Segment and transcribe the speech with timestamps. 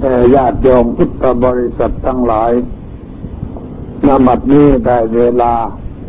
[0.00, 2.52] แต่ญาติโยมพุทธบริษัททั้งหลาย
[4.06, 5.52] นบัดนี้ได้เวลา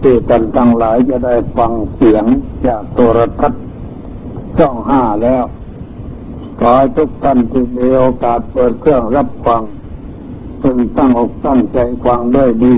[0.02, 2.26] ที่กันทั้งหลายจะได้ฟังเสียง
[2.66, 3.64] จากโทรทัศน์
[4.58, 5.44] ช่องห้าแล้ว
[6.60, 9.62] ขอให้ทุกท่านที่มีโอกาสเปิดเครื่องรับฟัง
[10.62, 12.76] พึงตั้งอกตั้งใจฟังด้วยดี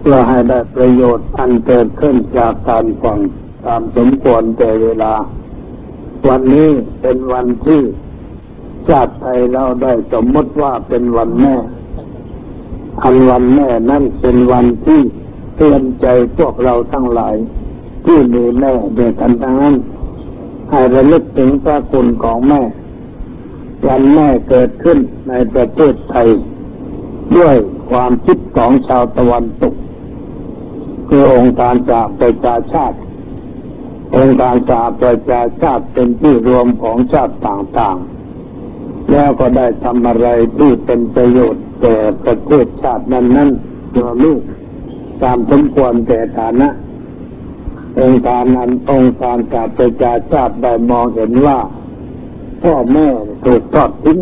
[0.00, 3.18] เพื่อให้ได้ประโยชน์อันเกิดขึ้นจากการฟัง
[3.64, 5.12] ตามสมควรแต่เวลา
[6.28, 6.68] วันนี้
[7.00, 7.82] เป็นวันที่
[8.88, 11.54] ชาติไทยเราได้สมมติว่าเป็นวันแม่
[13.02, 15.00] อันวันแม่นั่นเป็นวันที่
[15.56, 16.06] เตือนใจ
[16.38, 17.34] พวกเราทั้งหลาย
[18.04, 19.74] ที่มีแม่เด็กกันทั้งนั้น
[20.70, 22.62] ให้ระลึกถึงพระคุณของแม่
[23.88, 26.28] วันแม่เกิดขึ้นในประเทศไทย
[27.36, 27.56] ด้วย
[27.90, 29.74] ความคิดของชาวตะวันตก
[31.08, 32.96] คือองค์การจากประชาชาติ
[34.16, 38.21] องค์การจากประชาชาติเป็นที่รวมของชาติต่างๆ
[39.12, 44.40] แล้วก็ได้ทำอะไรที่เป็นประโยชน์แก่ประเทศชาตินั้นๆตัวลูก
[45.22, 46.68] ตามสมควรแต่ฐานะ
[48.00, 51.58] องค์การนั้นองค์การจากประชาชาติได้มองเห็นว่า
[52.62, 53.08] พ่อแม่
[53.44, 54.20] ถูกทอดทิ้ง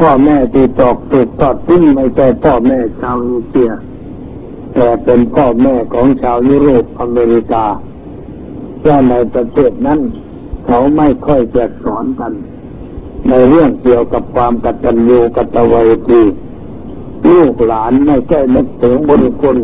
[0.00, 3.70] พ่อแม่ที่ตกถูกทอดทิ้งไม่ใช่พ่อแม่ชาวเอเชีย
[4.74, 7.66] แต่เป็นพ่อแม่ของชาวยุโรปอเมริกา
[8.80, 10.00] เพราะในประเทศนั้น
[10.66, 12.32] เขาไม่ค่อยจะสอนกัน
[13.28, 15.74] ในเรื่องเกี่ยวกับความกตัญญูกตเว
[16.08, 16.22] ที
[17.30, 19.58] ลูกหลานไม่ใช่นึกถึงบุญคุณ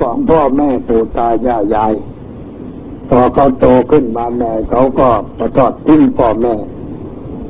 [0.00, 1.92] ของพ่อแม่ปู่ตายายาย
[3.08, 6.54] พอเขาโตขึ้นมาแม่เขาก็ประทอดทิ้งพ่อแม่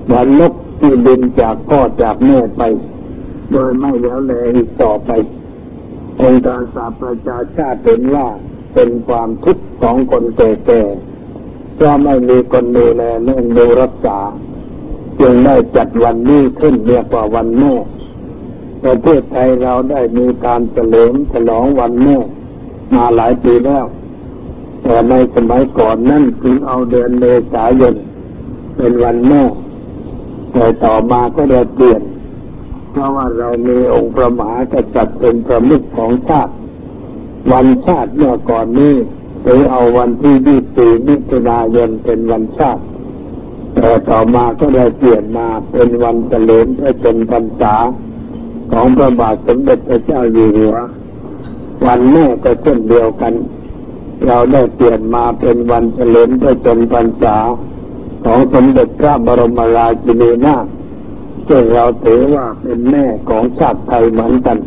[0.04, 2.62] เหมือนนกที่บินจากพ่อจากแม่ไป
[3.50, 5.10] โดยไม่แล้วแลอีกต่อไป
[6.20, 8.26] องค์การสาประชาชาติเห็นว่า
[8.74, 11.15] เป็นความทุกข์ของคนแก่ๆ
[11.76, 14.18] เพราไม่มีคนดูแลเลี้ยงดูรักษา
[15.20, 17.74] จึงได้จัดวันนี้ขึ้นเรียกว่าวันแม่
[18.84, 22.16] ประเทศไทยเราได้มีการเฉลิมฉลองวันแม่
[22.94, 23.84] มาหลายปีแล้ว
[24.82, 27.94] แต่ในสมัยก่อนนั่นคือเอาเดือนเมษายน
[28.76, 29.42] เป็นวันแม่
[30.52, 32.02] แต่ต่อมาก็ได้เปลี่ยน
[32.90, 36.52] เพราะว่าเรามีองค์พระมหากษัตริย์เป็นประมุขของชาติ
[37.52, 38.94] วันชาติเมื่อก่อนนี้
[39.46, 42.82] หรือเอาวันที่ยี่สี่มิถุนายนเป็นวันชาติ
[43.74, 47.74] แต่ต่อมาก็ได้เปลี่ยนมาเป็นวันเฉลิมพระชนพรรษา
[48.72, 50.76] ของพระบาทสมเด็จพระเจ้าอยู่หัว
[51.86, 53.34] วันแม่ก็เช่นเดียวกัน
[54.26, 57.36] เราได้เปลี่ยนมาเป็นวันเฉลิมพระชนพรรษา
[58.24, 60.66] ของสมเด็จพระบรมราชินีนาถ
[61.48, 64.58] ซึ่งเราถือว่าเป็นแม่ของชาติไทยเหมือนกัน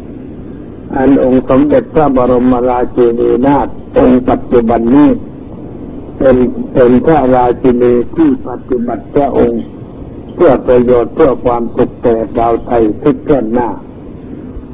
[0.95, 3.67] อันองค์สมเด็จพระบรมราชินีนาถ
[3.97, 5.09] องค์ปัจจุบันนี้
[6.19, 6.37] เป็น
[6.73, 9.61] เป็นพระราชินีที่ปฏิบัติพระองค์
[10.35, 13.69] เพื่อประโยชน์เพื่อความสุขแก่ชาวไทยทุกเพื่อนหน้า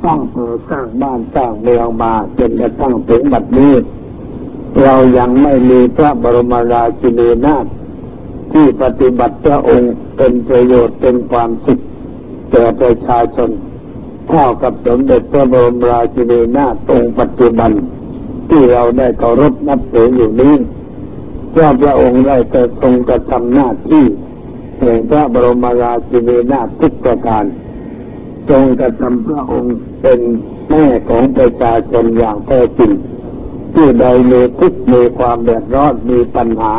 [0.03, 3.73] ตั้งเพื่อสร้างบ้านสร้างเมืองมาจนกระทั่งถึงบัดนี้
[4.83, 7.65] เรายังไม่มีพระบรมราชินีนาถ
[8.53, 11.79] ที่ปฏิบัติพระองค์เป็นประโยชน์เป็นความสุข
[12.51, 13.49] แก่ประชาชน
[14.29, 17.71] เท่ากับสมเด็จพระบรมราชินีนาถองค์ปัจจุบัน
[18.49, 20.55] ที่เราได้เคารพนับถืออยู่นี้
[21.51, 24.05] เพราะพระองค์ได้กระทรงกระทำหน้าที่
[24.79, 27.43] แห่งพระบรมราชินีนาถทุกประการ
[28.49, 30.19] ทรงกระทำพระองค์เป็น
[30.69, 32.91] แม่ของประชาชนอย่างแท้จริง
[33.75, 36.73] ที่ใดมีทุกข์มีความเดือดร้อนมีปัญหา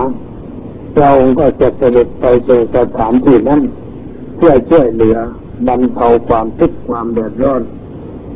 [0.98, 3.62] เราก็จะเสด็จไปสู่สถานที่นั้น
[4.36, 5.16] เพื่อช่วยเหลือ
[5.68, 7.62] บรรเทาความทุกข์ความเดือดร้อน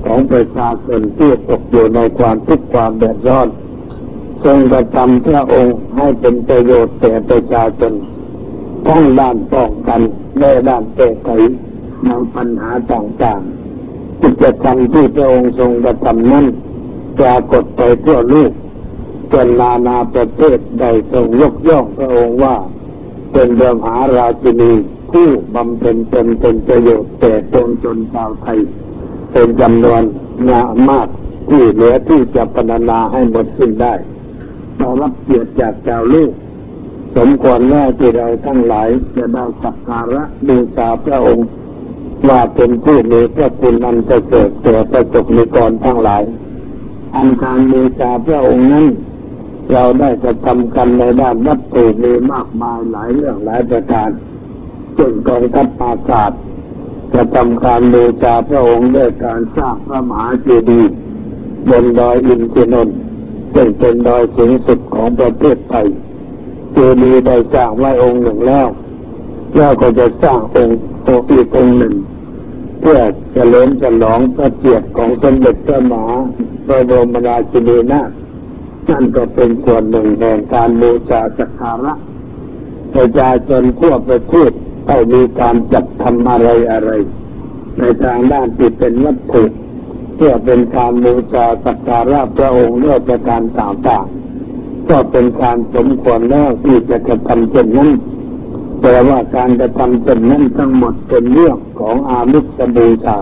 [0.05, 3.49] ของประชาชนที่ตกอยู่ในความทุกข์ความเดือดร้อน
[4.45, 7.93] ทรงกระทำพระองค์ให้เป็นประโยชน์แก่ประชาชน
[8.87, 10.01] ทั้งด้านป้องกัน
[10.39, 11.31] และด้านแก้ไข
[12.05, 16.47] ในปัญหาต่างๆกิจกรรมที่พระองค์ทรงกระทำนั้น
[17.19, 18.53] ปรากฏไปทั่วโลก
[19.33, 22.57] จนนานาประเทศได้ทรงยกย่องพระองค์ว่า
[23.33, 24.73] เป็นเดิมหาราชินี
[25.13, 28.59] ผู้บำเพ็ญเป็นเป็นประโยชน์แก่ตนจนชาวไทย
[29.33, 30.03] เป็นจำนวน
[30.51, 31.09] งามาก
[31.49, 33.95] ที่เหลือที่จะพรรณนาให้หมดสิ้นได้
[34.77, 36.33] เรารับเกียรติจากชาลูก
[37.17, 41.47] สมควรว่ที่เราทั้งหลายจะได้สักการะบูชาพระองค์
[42.29, 46.23] ว่าเป็นผู้มีพระคุณอันจะเกิดแก่ประสบนิกรทั้งหลาย
[47.17, 48.87] อันการบูชาพระองค์นั้น
[49.73, 54.11] เราได้จะทำกันในด้านวัตถุมีมากมายหลายเรื่องหลายประการ
[54.95, 56.33] เช่นกองทัพอากาศ
[57.15, 60.97] จะทำการบูชาพระองค์ด้วยการสร้างพระมหาเจดีย์
[61.69, 62.97] บนดอยอินทนนท์
[63.55, 65.87] ซึ่งเป็นดอยสูงสุดของประเทศไทย
[66.73, 68.69] เจดีย์ได้สร้างไว้องค์หนึ่งแล้ว
[69.57, 71.95] แล้วก็จะสร้างองค์โตอีกองค์หนึ่ง
[72.81, 72.99] เพื่อ
[73.35, 76.07] จะเลิมฉลองพระเกียรติของสมเด็จพระมหา
[76.67, 78.11] พระบรมราชินีนาถ
[78.89, 81.95] นั่นก็เป็นส่วนหนึ่งแห่งการบูชาสักการะ
[82.95, 84.53] ประชาชนทั่วประเทศ
[84.91, 86.91] ได้มีการจัดทำอะไรอะไร
[87.79, 89.45] ในทางด้านที่เป็นวัตถุ
[90.17, 97.91] เพื่อเป็นการบูชาสักการะพระองค์ด้วยประการต่างๆก็เป็นการสมควรแล้วที่จะกระทำเช่นนั้น
[98.83, 103.19] แต่ว่าการกระทำเช่นนั้นทั้งหมดเป็นเรื่องของอามิสบูชา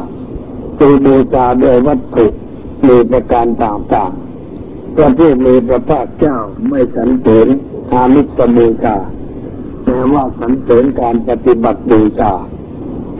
[0.78, 2.26] คือบูชาด้วยวัตถุ
[2.86, 6.36] มีประการต่างๆพระผู้มีพระภาคเจ้า
[6.68, 7.48] ไม่สันเสริญ
[7.92, 8.96] อามิสบูชา
[9.88, 12.32] แต่ว่าสันเสริญการปฏิบัติบูชา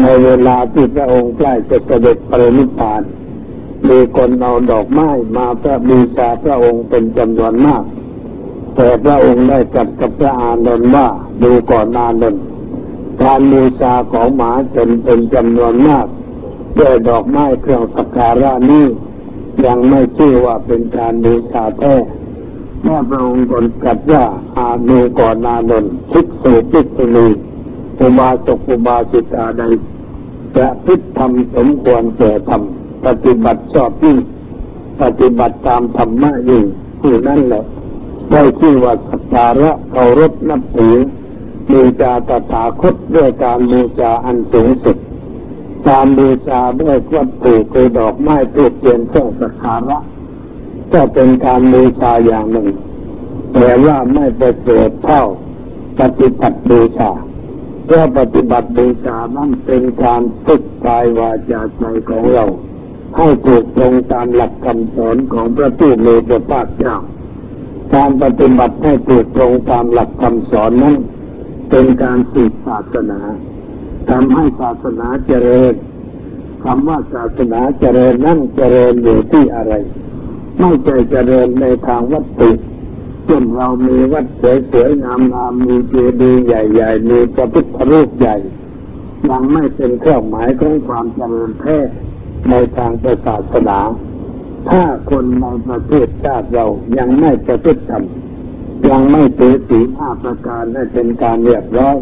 [0.03, 3.03] ในเวลาที่พระองค์ใกล้จะเสด็จปรินิพพาน
[3.89, 7.83] มีคนเอาดอกไม้มาพระบูชาพระองค์เป็นจำนวนมาก
[8.77, 11.07] แต่พระองค์ได้จัดกับพระอานนท์ว่า
[11.43, 12.43] ดูก่อนอานนท์
[13.23, 16.07] การบูชาของหมาชนเป็นจำนวนมาก
[16.79, 18.85] ด้วยดอกไม้เครื่องสักการะนี้
[19.67, 21.95] ยังไม่ชื่อว่าเป็นการบูชาแท้
[22.83, 24.25] แม่พระองค์ก่อนกัดว่า
[24.57, 27.27] อาดูก่อนนานนท์คิสูพิสุนี
[28.01, 29.63] อุบาสกอุบาสิกาใด
[30.57, 34.19] จะพิษทำสมควรแก่ทำปฏิบัติชอบยิ่ง
[35.03, 36.65] ปฏิบัติตามธรรมะยิ่ง
[37.01, 37.65] ผู้นั่นแหละ
[38.31, 40.97] ได้ชื่อว่าสักการะเคารพนับถือ
[41.71, 44.97] บูชาตถาคตด้วยการบูชาอันสูงสุด
[45.89, 49.99] การบูชาด้วยวัตถุคือดอกไม้ทูบเทียนเครื่องสักการะ
[50.93, 52.69] ก็เป็นการบูชาอย่างหนึ่ง
[53.55, 55.23] แต่ว่าไม่ประเสริฐเท่า
[56.01, 57.11] ปฏิบัติบูชา
[57.85, 62.45] เพราะปฏิบัติบูชานั้นเป็นการฝึกกายวาจาใจของเรา
[63.17, 66.97] ให้ถูกตรงตามหลักคำสอนของพระผู้มีพระภาคเจ้า
[67.95, 70.97] การปฏิบัติให้ถูกตรงตามหลักคำสอนนั้น
[71.71, 73.21] เป็นการสืบศาสนา
[74.11, 75.75] ทำให้ศาสนาเจริญ
[76.65, 79.75] คำว่าศาสนาเจริญนั่นเจริญอยู่ที่อะไร
[80.59, 82.51] ไม่ใช่เจริญในทางวัตถุ
[83.25, 85.15] เช่นเรามีวัดสวยๆงา
[85.51, 88.37] มๆมีเจดีย์ใหญ่ๆมีพระพุทธรูปใหญ่
[89.31, 91.79] ยังไม่เป็นเครื่องหมายของความเจริญแท้
[92.51, 92.93] ในทาง
[93.27, 93.79] ศาสนา
[94.69, 96.65] ถ้าคนในประเทศชาติเรา
[96.99, 98.05] ยังไม่ประพฤติธรรม
[98.89, 101.97] ยังไม่ถือศีลห้าประการให้เป็นการเรียบร้อย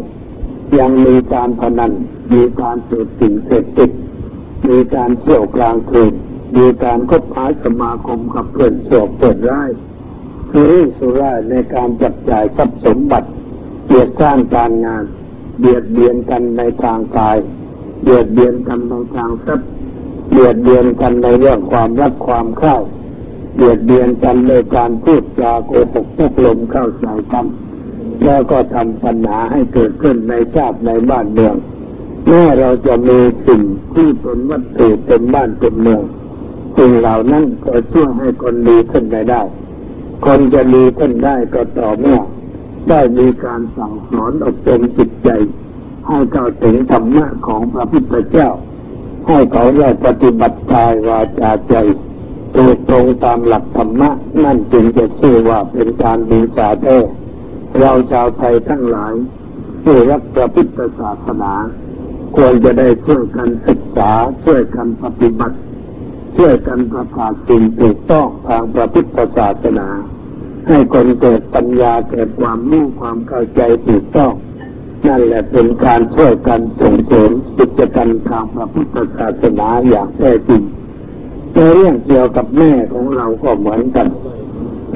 [0.79, 1.91] ยังมีการพนัน
[2.33, 3.91] มีการเสพสิ่งเสพติด
[4.69, 6.13] มีการเที่ยวกลางคืน
[6.55, 9.69] มีการคบหาสมาคมกับเพื่อนสอบเพื่อนร้าย
[10.49, 13.27] คือรื่สุร่ายในการจับจ่ายทรัพย์สมบัติ
[13.87, 15.03] เบียดสร้างการงาน
[15.59, 17.37] เบียดเบียนกันในทางกาย
[18.03, 19.67] เบียดเบียนกันในทางทรัพย์
[20.31, 22.77] เบียดเบียนกันในเรื่องความรักความเข้า
[23.55, 27.45] เบียดเบียนกันในการพูดจาโกหกพกลมเข้าใส่กัน
[28.23, 31.55] แล้วก็ทำปัญหาให้เกิดขึ้นในชาติในบ้านเมือง
[32.27, 33.61] แม้เราจะมีสิ่ง
[33.95, 36.03] ที่เป็นวัตถุเป็นบ้านเป็นเมือง
[36.77, 39.41] สิ่งเหล่านั้นก็ช่วยให้คนดีขึ้นไปได้
[40.25, 42.19] คนจะดีขึ้นได้ก็ต่อเมื่อ
[42.89, 45.29] ได้มีการสั่งสอนอบรมจิตใจ
[46.07, 48.49] ให้เข้าถึงธรรมะของพระพุทธเจ้า
[49.27, 51.75] ให้เขาได้ปฏิบัติกายวาจาใจ
[52.55, 54.09] ถูกตรงตามหลักธรรมะ
[54.43, 56.97] นั่นจึงจะชื่อว่าเป็นการดีชาแท้
[57.79, 59.13] เราชาวไทยทั้งหลาย
[59.83, 61.53] ผู้รักพระพุทธศาสนา
[62.35, 64.11] ควรจะได้ช่วยกันศึกษา
[64.43, 65.57] ช่วยกันปฏิบัติ
[66.37, 69.87] ช่วยกันประกาศสิ่งถูกต้องทางพระพุทธศาสนา
[70.67, 74.31] ให้คนเกิดปัญญาเกิดความรู้ความเข้าใจถูกต้อง
[75.07, 80.61] นั่นแหละเป็นการช่วยกันส่งเสริมกิจกรรมทางพระพุทธศาสนาอย่างแท้จริง
[81.53, 84.07] ในเรื่องเกี่ยวกับแม่ของเราก็เหมือนกัน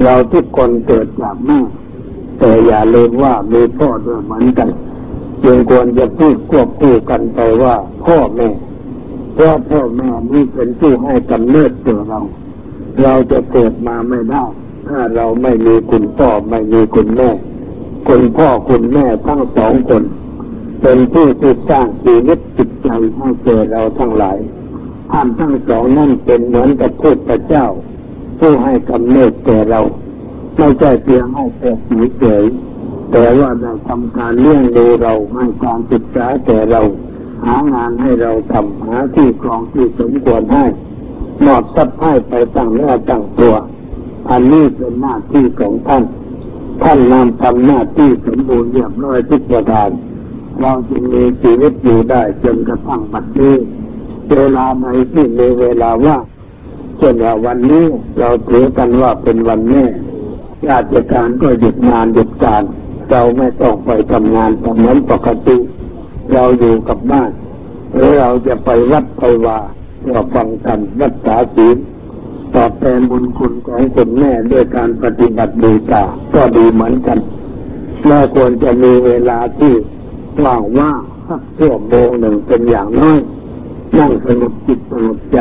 [0.04, 1.58] เราทุกคนเกิดจากแม่
[2.38, 4.68] แต่อย่าลืมว่ามีพ่อด้วยเหมือนกัน
[5.44, 8.48] จึงควรจะพูดควบคู่กันไปว่าพ่อแม่
[9.34, 12.20] เพราะพ่อแม่นี่เป็นผู้ให้กำเนิดตัวเรา
[13.02, 14.44] เราจะเกิดมาไม่ได้
[14.88, 17.30] ถ้าเราไม่มีคุณพ่อไม่มีคุณแม่
[18.08, 20.02] คุณพ่อคุณแม่ทั้งสองคน
[20.82, 24.38] เป็นผู้ที่สร้างชีวิตจิตใจให้เกิดเราทั้งหลาย
[25.10, 27.66] ท่านทั้งสองนั่นเป็นเหมือนกับพุทธเจ้า
[28.38, 29.80] ผู้ให้กำเนิดแก่เรา
[30.56, 32.44] ไม่ใช่เพียงให้แก่สีเฉย
[33.10, 36.80] แต่ว่าได้ทำการเลี้ยงดูเราให้การศึกษาแก่เรา
[37.44, 40.64] หางานให้เราทำหาที่ครองที่สมควรให้
[41.44, 43.54] มอบทรัพย์ให้ไปตั้งเนื้อตั้งตัว
[44.30, 46.04] อันนี้เป็นหน้าที่ของท่าน
[46.82, 49.90] ท่านนำทำหน้าที่สมบูรณ์เรียบร้อยทุกประการ
[50.60, 53.54] เราจึงมีชีวิตอยู่ได้จนกระทั่งบัดนี้
[54.30, 56.22] เวลาไหนที่มีเวลาว่าง
[56.98, 57.84] เช่นว่าวันนี้
[58.18, 59.84] เราถือกันว่าเป็นวันแม่
[60.70, 62.62] ราชการก็หยุดงานหยุดการ
[63.10, 65.56] เราไม่ต้องไปทำงานเหมือนปกติ
[66.32, 67.30] เราอยู่กับบ้าน
[67.94, 69.58] หรือเราจะไปวัดไปว่า
[70.00, 71.76] เพื่อฟังธรรมรักษาศีล
[72.54, 76.02] ตอบแทนบุญคุณของคุณแม่ด้วยการปฏิบัติบูชา
[76.34, 77.18] ก็ดีเหมือนกัน
[78.06, 79.72] และควรจะมีเวลาที่
[80.44, 83.18] ว่างว่างสักชั่วโมงหนึ่งเป็นอย่างน้อย
[83.98, 85.38] นั่งสงบจิตสงบใจ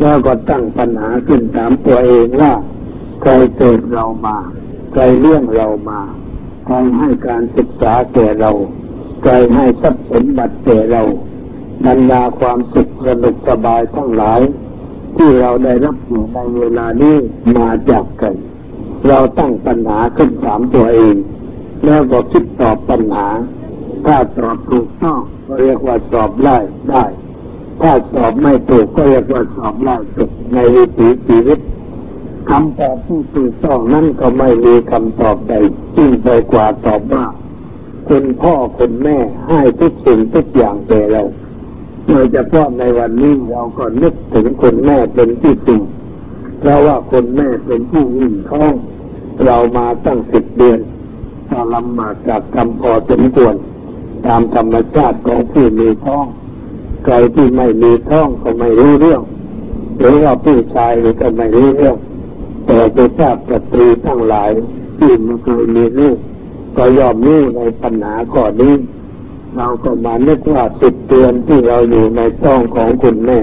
[0.00, 2.52] แล้วก็ตั้งปัญหาขึ้นถามตัวเองว่า
[3.22, 4.38] ใครเกิดเรามา
[4.92, 6.00] ใครเลี้ยงเรามา
[6.66, 8.50] ใครให้การศึกษาแก่เรา
[9.22, 11.02] ใครให้ทรัพย์สมบัติแก่เรา
[11.86, 14.40] บรรดาความสุขสนุกสบายทั้งหลาย
[15.16, 17.16] ที่เราได้รับอยู่ในเวลานี้
[17.56, 18.28] มาจากใคร
[19.08, 21.14] เราตั้งปัญหาขึ้นถามตัวเอง
[21.84, 23.26] แล้วก็คิดตอบปัญหา
[24.06, 26.58] ถ้าตอบถูกต้องก็เรียกว่าสอบไล่
[26.90, 27.04] ได้
[27.80, 31.58] ถ้าสอบไม่ถูกก็เรียกว่าสอบไล่ตกในวิถีชีวิต
[32.50, 35.54] คำตอบที่ถูกต้องนั้นก็ไม่มีคำตอบใด
[35.96, 37.24] ยิ่งไปกว่าตอบว่า
[38.14, 39.16] คุณพ่อคุณแม่
[39.48, 41.22] ให้ทุกสิ่งทุกอย่างแก่เรา
[42.06, 45.80] โดยเฉพาะในวันนี้เราก็นึกถึงคุณแม่เป็นที่จริง
[46.60, 48.72] เพราะว่าคุณแม่เป็นผู้อิ่มท้อง
[49.44, 50.80] เรามาตั้งสิบเดือน
[51.48, 53.54] ถ้าลำบาจากกรรมพอสมควร
[54.26, 56.26] ตามธรรมชาติของผู้มีท้อง
[57.04, 59.22] ใครที่ไม่มีท้องก็ไม่รู้เรื่อง
[59.98, 61.96] หรือว่าผู้ชายก็ไม่รู้เรื่อง
[62.66, 64.50] แต่จะทราบสตรีทั้งหลาย
[64.98, 66.18] ที่ไม่เคยมีลูก
[66.76, 68.74] ก็ยอมรู้ในปัญหาข้อนี้
[69.56, 73.38] เราก็มานึกว่าสิบเดือนที่เราอยู่ในท้องของคุณแม่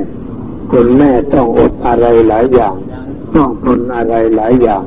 [0.72, 2.76] คุณแม่ต้องอดอะไรหลายอย่าง
[3.36, 4.84] ต้องทนอะไรหลายอย่าง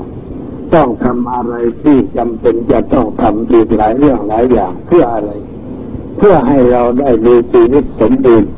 [0.74, 5.30] ต้องทำอะไรที่จำเป็นจะต้องทำอีกหลายเรื่องหลายอย่างเพื่ออะไร
[6.18, 8.50] เพื่อให้เราได้มีชีวิตสมบูรณ์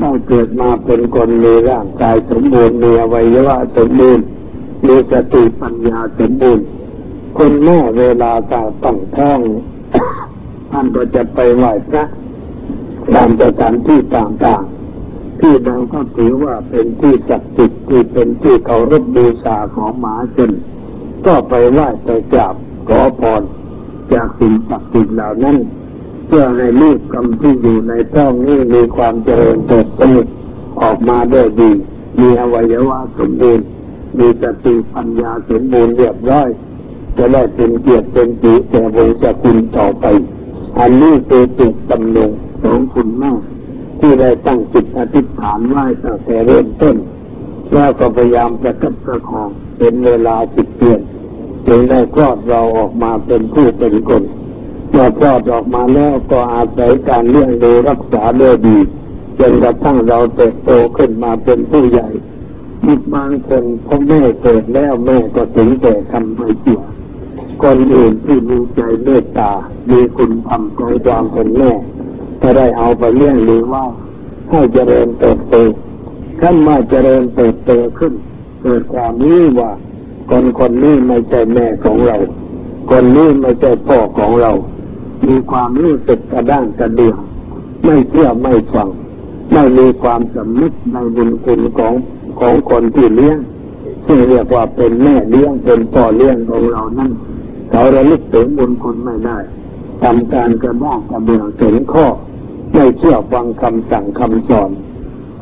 [0.00, 4.24] ได้เกิดมาเป็นคนมีร่างกายสมบูรณ์มีอวัยวะสมบูรณ์
[4.86, 6.64] มีสติปัญญาสมบูรณ์
[7.38, 9.40] คุณแม่เวลากาตั้งท้อง
[10.70, 12.04] ท่านก็จะไปไหว้พระ
[13.14, 20.50] ตามสถานที่ต่างๆ ที่เราก็ถือว่าเป็นที่ศักดิ์สิทธิ์ที่เป็นที่เคารพบูชาของหมาชน
[21.26, 22.54] ก็ไปไหว้ไปกราบ
[22.88, 23.42] ขอพร
[24.12, 25.56] จากสิ่งศักดิ์สิทธิ์เหล่านั้น
[26.26, 30.04] เพื่อให้ลูกกำที่อยู่ในท้องนี้มีความเจริญเติบโต
[30.82, 31.70] ออกมาได้ดี
[32.20, 33.66] มีอวัยวะสมบูรณ์
[34.18, 36.48] มีสติปัญญาสมบูรณ์เรียบร้อย
[37.16, 40.04] จะได้เป็นเกียรติเป็นสีแก่วงศกุลต่อไป
[40.78, 42.30] อันนี้คือจุดตำหนง
[42.62, 43.32] ของคุณแม่
[44.00, 46.96] ที่ได้ตั้งจิตอธิษฐานไหว้ตั้งแต่เริ่มต้น
[47.72, 51.00] แล้วก็พยายามประคับประคองเป็นเวลาสิบเดือน
[51.66, 54.22] จึงได้คลอดเราออกมาเป็นผู้เป็นคน
[54.90, 58.76] เมื่อคลอดออกมาแล้วก็อาศัยการเลี้ยงดูรักษาด้วยดี
[59.38, 62.08] จนกระทั่งเราเติบโตขึ้นมาเป็นผู้ใหญ่
[62.86, 66.82] มีบางคนพ่อแม่เกิดแล้วแม่ก็ถึงแก่ทำไม่เสีย
[67.62, 69.50] คนอื่นที่มีใจเมตตา
[69.90, 71.72] มีคุณธรรมใจความเป็นแม่
[72.42, 73.84] ก็ได้เอาไปเลี้ยงหรือว่า
[74.50, 75.56] ให้เจริญเติบโต
[76.40, 78.12] ขั้นมาเจริญเติบโตขึ้น
[78.62, 79.70] เกิดความรู้ว่า
[80.30, 82.16] คนคนนี้ไม่ใช่แม่ของเรา
[82.90, 84.52] คนนี้ไม่ใช่พ่อของเรา
[85.26, 87.18] มีความรู้สึกกระด้างกระเดื่อง
[87.84, 88.88] ไม่เชื่อไม่ฟัง
[89.52, 91.94] ไม่มีความสำนึกในบุญคุณของ
[92.40, 93.38] ของคนที่เลี้ยง
[94.06, 97.12] ที่เรียกว่าเป็นแม่เลี้ยงเป็นพ่อเลี้ยงของเรานั่น
[97.72, 99.38] เขาระลึกถึงบุญคุณไม่ได้
[100.02, 102.06] ทำการกระด้างกระเดื่องถึงข้อ
[102.72, 104.70] ไม่เชื่อฟังคำสั่งคำสอน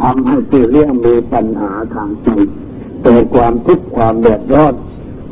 [0.03, 2.29] ทำให้ผู้เลี้ยงมีปัญหาทางใจ
[3.03, 4.75] เกิดความทุกข์ความเดือดร้อน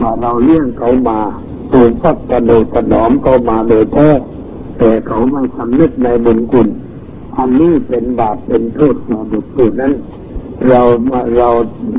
[0.01, 1.21] ว่าเราเลี้ยงเขามา
[1.73, 4.09] ถูกพักกระโดดกระหนอมเขามาโดยแท้
[4.79, 6.69] แต่เขาไม่สำนึกในบุญคุณ
[7.37, 9.93] อันนี้เป็นบาปเป็นโทษของบุตรผู้นั้น
[10.69, 10.81] เรา
[11.39, 11.49] เรา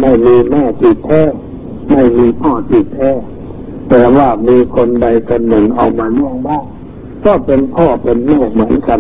[0.01, 1.21] ไม่มีแม่ที่แท้
[1.91, 3.11] ไม่มีพ่อที่แท้
[3.89, 6.63] แต่ว่ามีคนใดคนหนึ่งเอามาเลี้ยงบ้าง
[7.25, 8.99] ก็เป็นพ่อเป็นแม่เหมือนกัน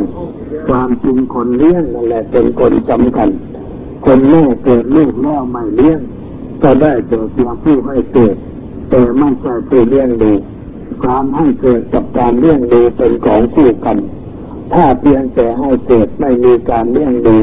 [0.67, 3.29] ความจริงคนเลี้ยงนั่นแหละเป็นคนสำคัญ
[4.05, 5.99] คนแม่เกิดลูกแล้วไม่เลี้ยง
[6.63, 8.35] ก็ได้แต่เพียงผู้ให้เกิด
[8.89, 10.31] แต่ไม่ใช่ผู้เลี้ยงดู
[11.05, 13.97] การให้เกิดกับการเลี้ยงดูเป็นของคู่กัน
[14.73, 17.35] ถ้าเพียงแต่ให้เกิดไม่มีการเลี้ยงดู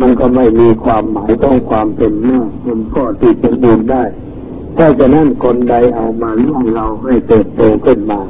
[0.00, 4.04] มันก็ไม่มีความหมายต้องความเป็นแม่เป็นพ่อที่สมบูรณ์ได้
[4.74, 8.20] เพราะฉะนั้นคนใดเอามาเลี้ยงเราให้เติบโตขึ้นมา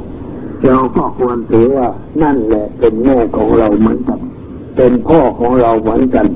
[0.65, 1.89] เราก็ควรถือว่า
[2.21, 4.19] นั่นแหละเป็นแม่ของเราเหมือนกัน
[4.75, 6.27] เป็นพ่อของเราเหมือนกัน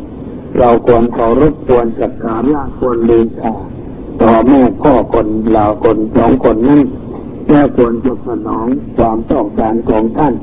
[0.60, 3.54] เราควรเคารพควรจัดการละควรเลืมชา
[4.22, 6.82] ต่อแม่พ่อคนเราคนสองคนนั้น
[7.50, 8.66] แล้วควรจะสนอง
[8.98, 10.34] ความต้องการของท่าน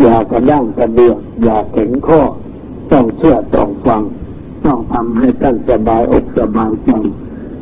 [0.00, 2.20] อย่ากระด้างกระเดือกอย่าแข็งข้อ
[2.92, 4.02] ต้องเชื่อต้องฟัง
[4.64, 6.90] ต้องทำให้ท่านสบายอกสบายใจ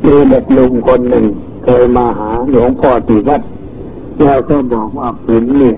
[0.05, 1.25] มีเด็กลุงคนหนึ่ง
[1.63, 3.41] เคยมาหาหลวงพ่อที่วัด
[4.23, 5.77] แล้วก็บอกว่าผมเนี่ย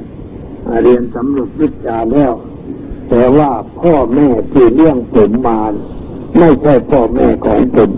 [0.83, 2.33] เรียนสำเร็จวิชาแล้ว
[3.09, 3.49] แต่ว่า
[3.81, 5.59] พ่อแม่ที่เลี้ยงผมมา
[6.37, 7.91] ไม่ใช่พ่อแม่ของผม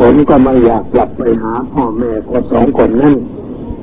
[0.00, 3.14] ผมก็ไม่อยากกลับไปหาพ่อแม่คนสองคนนั้น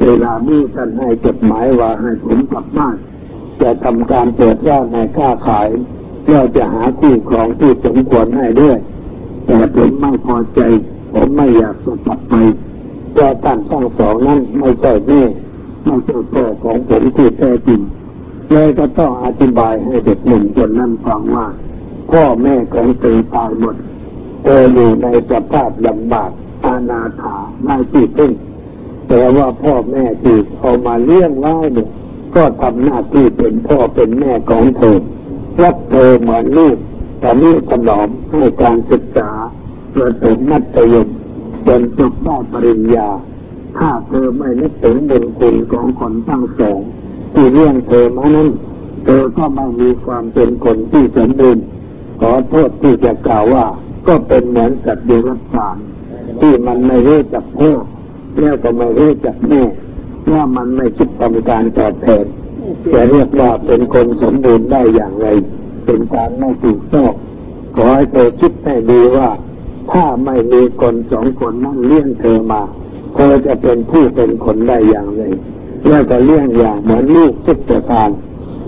[0.02, 2.96] เวลานี้ท่านให้จดหมายว่าให้ผมกลับบ้าน
[3.62, 5.70] จะทำการเปิดร้านในค้าขาย
[6.30, 8.78] เราจะหาคู่ครองที่สมควรให้ด้วย
[9.46, 10.62] แต่ผมไม่พอใจ
[11.16, 12.34] ผมไม่อยากจะกลับไป
[13.14, 15.22] เพราะท่านทั้งสองนั้นไม่ใช่แม่
[15.86, 17.82] ไม่ใช่พ่อของผมที่แท้จริง
[18.52, 21.48] เลยก็ต้องอธิบายให้เด็กหนุ่มคนนั้นฟังว่า
[22.12, 23.76] พ่อแม่ของเธอตายหมด
[24.44, 26.32] เธออยู่ในสภาพลำบาก
[26.66, 28.32] อาณาถาไม่ที่พึ่ง
[29.08, 31.90] แต่ว่าพ่อแม่ที่เอามาเลี้ยงไว้เนี่ย
[32.36, 35.00] ก็ทำหน้าที่เป็นพ่อเป็นแม่ของเธอ
[35.62, 36.78] รับเธอเหมือนลูก
[37.20, 39.30] แต่นี่ถนอมให้การศึกษา
[39.96, 41.08] ประถมมัธยม
[41.68, 43.08] จนจบได้ปริญญา
[43.78, 46.80] ถ้าเธอไม่นึกถึงบุญคุณของคนทั้งสอง
[47.34, 48.50] ที่เลี้ยงเธอมานั้น
[49.06, 51.64] เธอก็ไม่มีความเป็นคนที่สมบูรณ์
[52.22, 53.66] ขอโทษที่จะกล่าวว่า
[54.08, 55.78] ก็เป็นเหมือนสัตว์เดรัจฉาน
[56.42, 57.74] ที่มันไม่รู้จักพ่อ
[58.40, 59.64] แล้วก็ไม่รู้จักแม่
[60.32, 62.26] ว่ามันไม่คิดทำการตอบแทน
[62.94, 65.28] จะเรียกว่าเป็นคนสมบูรณ์ได้อย่างไร
[65.86, 67.12] เป็นการไม่ถูกต้อง
[67.76, 69.30] ขอให้เธอคิดให้ดีว่า
[69.92, 72.62] ถ้าไม่มีคนสองคนนั่นเลี้ยงเธอมา
[73.16, 75.24] เธอจะเป็นผู้เป็นคนได้อย่างไร
[75.88, 78.10] แล้วก็เลี้ยงอย่างเหมือนลูกทุกประการ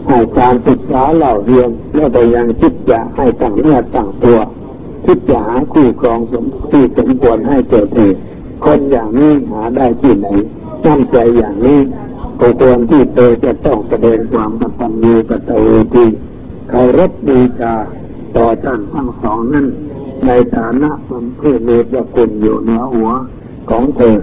[0.07, 4.39] ให้การศึกษาเหล่าเรียนแล้วก็ยังคิดจะให้ต่างเนื้อต่างตัว
[5.05, 8.19] คิดจะหาคู่ครองสมที่สมควรให้เกิดเหตุ
[8.65, 10.27] คนอย่างนี้หาได้ที่ไหน
[10.85, 11.79] น้ำใจอย่างนี้
[12.39, 16.05] ก็ควรที่เธอจะต้องแสดงความกตัญญูกตเวที
[16.69, 17.73] เคารพบูชา
[18.35, 19.67] ต่อท่านทั้งสองนั้น
[20.25, 23.11] ในฐานะเป็นผู้มีพระคุณอยู่เหนือหัว
[23.69, 24.17] ของเธอ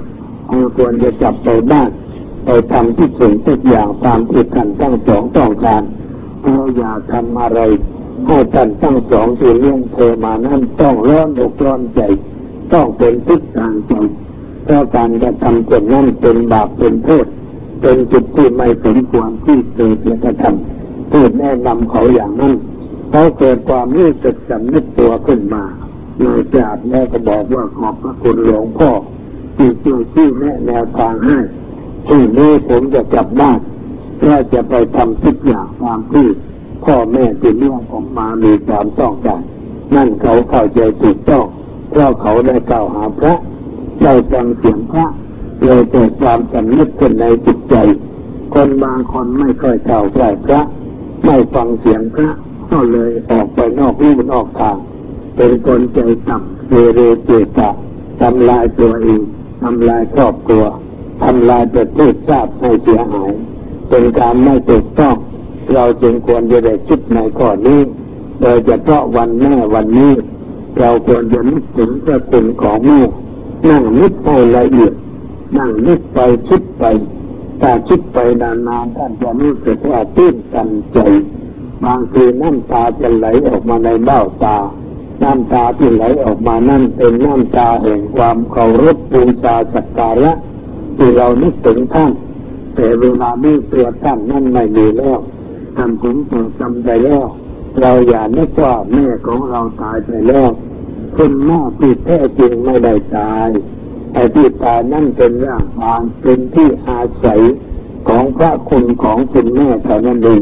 [0.49, 1.91] เธอควรจะจับไปบ้าน
[2.45, 5.83] ไปทำที่สิ่งทุกอย่างตามที่ท่านทั้งสองต้องการ
[6.43, 7.61] เธออย่าทำอะไร
[8.27, 12.01] ให้ท่านทั้งสองที่เลี้ยงเธอมานั้นต้องร้อนอกร้อนใจ
[12.73, 13.93] ต้องเป็นทุกทางใจ
[14.65, 17.27] เพราะการกระทำเช่นนั้นเป็นบาปเป็นโทษ
[17.81, 22.55] เป็นจุดที่ไม่สมควรที่เกิดและกระทำพูดแนะนำเขาอย่างนั้น
[23.17, 25.65] เขาเกิดความรู้สึกสำนึกตัวขึ้นมา
[26.21, 28.91] เลยจากแม่ก็บอกว่าขอบพระคุณหลวงพ่อ
[29.57, 31.39] ที่ช่วยที่แนะแนวทางให้
[32.09, 33.59] ที่นี้ผมจะกลับบ้าน
[34.19, 36.27] เพื่อจะไปทำทุกอย่างตามที่
[36.85, 39.43] พ่อแม่ที่เลี้ยงผมมามีความต้องการ
[39.95, 41.45] นั่นเขาเข้าใจถูกต้อง
[41.91, 43.35] เพราะเขาได้กล่าวหาพระ
[44.03, 45.07] ได้ฟังเสียงพระ
[45.65, 47.77] เลยเกิดความสำนึกขึ้นในจิตใจ
[48.55, 50.61] คนบางคนไม่ค่อยเข้าใกล้พระ
[51.25, 52.31] ไม่ฟังเสียงพระ
[52.71, 54.77] ก็เลยออกไปนอกรูนอกทาง
[55.37, 55.99] เป็นคนใจ
[56.29, 57.71] ต่ำเรเรเจตะ
[58.21, 59.23] ทำลายตัวเอง
[59.63, 60.65] ทำลายครอบครัว
[61.23, 63.33] ทำลายประเทศชาติให้เสียหาย
[63.89, 65.17] เป็นการไม่ถูกต้อง
[65.75, 67.81] เราจึงควรจะได้คิดในข้อนี้
[68.41, 70.13] โดยจะเพาะวันแม่วันนี้
[70.79, 73.01] เราควรจะนึกถึงพระคุณของแม่
[73.71, 74.95] นั่งนึกให้ละเอียด
[75.57, 76.85] นั่งนึกไปคิดไป
[77.61, 80.99] ถ้าคิดไปนานๆท่านจะรู้สึกว่าตื้นตันใจ
[81.85, 84.57] บางทีน้ำตาจะไหลออกมาในเบ้าตา
[85.23, 90.33] น้ำตาที่ไหลออกมานั่นเป็นน้ำตาแห่งความเคารพบูชาสักการะ
[90.97, 92.13] ที่เรานึกถึงท่าน
[92.75, 95.19] แต่เวลานี้ตัวท่านนั่นไม่มีแล้ว
[95.77, 97.27] ท่านผมจงจำใจแล้ว
[97.81, 100.51] เราอย่านึกว่าแม่ของเราตายไปแล้ว
[101.17, 103.49] คุณแม่ที่แท้จริงไม่ได้ตาย
[104.13, 107.41] ไอ้ที่ตายนั่นเป็นร่างกายเป็นที่อาศัย
[108.09, 110.41] ของพระคุณของคุณแม่เท่านั้นเอง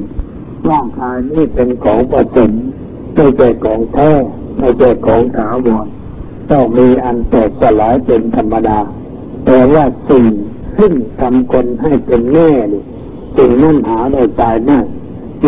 [0.70, 2.52] ร่างกายนี้เป็นของประสม
[3.14, 4.10] ไม่ใช่ของแท้
[4.58, 5.86] ไม่ใช่ของถาวร
[6.50, 8.78] ต้องมีอันแตกสลายเป็นธรรมดา
[9.44, 10.24] แต่ว่าสิ่ง
[10.78, 12.82] ซึ่งทำคนให้เป็นแม่นี่
[13.36, 14.78] สิ่งนั้นหาได้ตายได้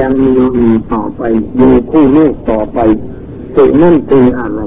[0.00, 1.22] ยังมีอยู่ต่อไป
[1.60, 2.78] มีผู้ลูกต่อไป
[3.56, 4.60] สิ่งนั้นคืออะไร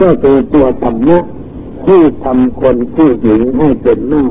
[0.00, 1.18] ก็คือตัวธรรมะ
[1.86, 4.22] ที่ทำคนผู้หญิงให้เป็นแม่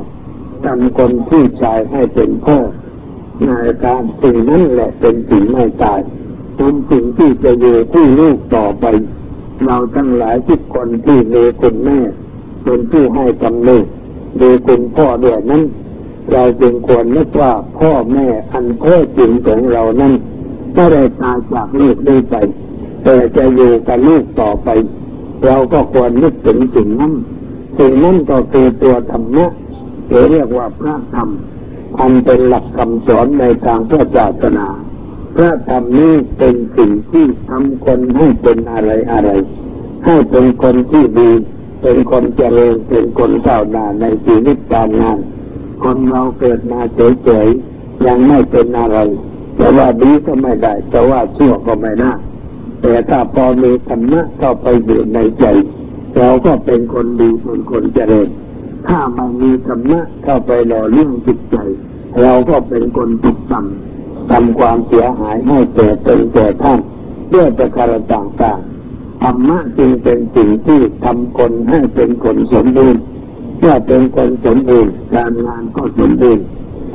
[0.65, 2.57] ทำคนผู้ชายให้เป็นพ่อ
[3.47, 3.51] ใน
[3.85, 5.99] การสิ่งนั้นแหละเป็นสิ่งไม่ตาย
[6.57, 8.85] เป็นสิ่งที่จะอยู่ผู้ลูกต่อไป
[9.65, 11.99] เราทั้งหลายทุกคนที่มีคุณแม่
[12.63, 13.85] เป็นผู้ให้กำเนิด
[14.39, 15.63] มีคุณพ่อด้วยนั้น
[16.31, 20.13] เราจึงควรนึกว่าพ่อแม่อันแท้จริงของเรานั้น
[20.73, 22.35] ไม่ได้ตายจากลูกได้ไป
[23.03, 24.69] แต่จะอยู่กับลูกต่อไป
[25.45, 27.13] เราก็ควรนึกถึงสิ่งนั้น
[27.77, 29.47] สิ่งนั้นก็คือตัวธรรมะ
[30.09, 31.29] หรือเรียกว่าพระธรรม
[31.99, 34.67] อันเป็นหลักคำสอนในทางพระศาสนา
[35.35, 39.29] พระธรรมนี้เป็นสิ่งที่ทำคนให้เป็นอะไรอะไร
[40.05, 41.31] ให้เป็นคนที่ดี
[41.81, 45.19] เป็นคนเจริญ เป็นคนก้าวหน้าในชีวิตการงาน
[45.83, 48.97] คนเราเกิดมาเฉยๆ ยังไม่เป็นอะไร
[49.59, 52.13] จะว่าดีก็ไม่ได้จะว่าชั่วก็ไม่ได้
[52.81, 55.45] แต่ถ้าพอมีธรรมะเข้าไปอยู่ในใจ
[56.17, 58.29] เราก็เป็นคนดี เป็นคนเจริญ
[58.87, 61.55] ถ้าไม่มีธรรมะเข้าไปหล่อเลี้ยงจิตใจ
[62.21, 66.79] เราก็เป็นคนตกต่ำทำความเสียหายให้แก่ตนแก่ท่าน
[67.33, 73.01] ด้วยประการต่างๆธรรมะจึงเป็นสิ่งที่ทำคนให้เป็นคนสมบูรณ์
[73.59, 76.43] เมื่อเป็นคนสมบูรณ์การงานก็สมบูรณ์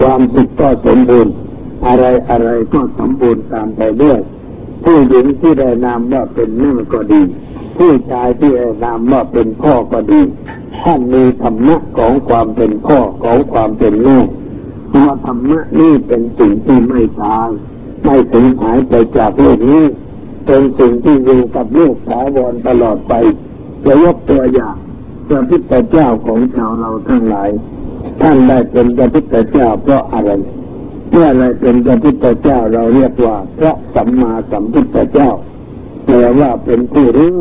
[0.00, 1.32] ความสุขก็สมบูรณ์
[1.86, 4.18] อะไรอะไรก็สมบูรณ์ตามไปด้วย
[4.84, 7.20] ผู้หญิงที่ได้นามว่าเป็นแม่ก็ดี
[7.78, 10.20] ผู้ชายที่ได้นามว่าเป็นพ่อก็ดี
[10.82, 14.18] ท่านมีธรรมะของความเป็นพ่อของความเป็นแม่
[14.90, 17.48] เพราะธรรมะนี่เป็นสิ่งที่ไม่ตาย
[18.04, 19.84] ไม่ถึงหายไปจากโลกนี้
[20.46, 23.14] เป็นสิ่งที่อยู่กับโลกสาวรตลอดไป
[23.84, 24.76] จะยกตัวอย่าง
[25.28, 27.50] พระพุทธเจ้าของชาวเราทั้งหลาย
[28.20, 30.30] ท่านได้เป็นพระพุทธเจ้าเพราะอะไร
[31.10, 35.30] เมื่ออะไรเป็นพระพุทธเจ้าเราเรียกว่าพระสัมมาสัมพุทธเจ้า
[36.06, 37.36] แปลว่าเป็นผู้รู้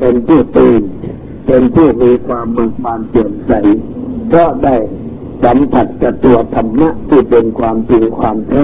[0.00, 0.82] เป็นผู้ตื่น
[1.46, 3.52] เป็นผู้มีความเบิกบานเปลี่ยนใส
[4.28, 4.76] เพราะได้
[5.44, 8.62] สัมผัสกับตัวธรรมะที่เป็นความจริงความแท้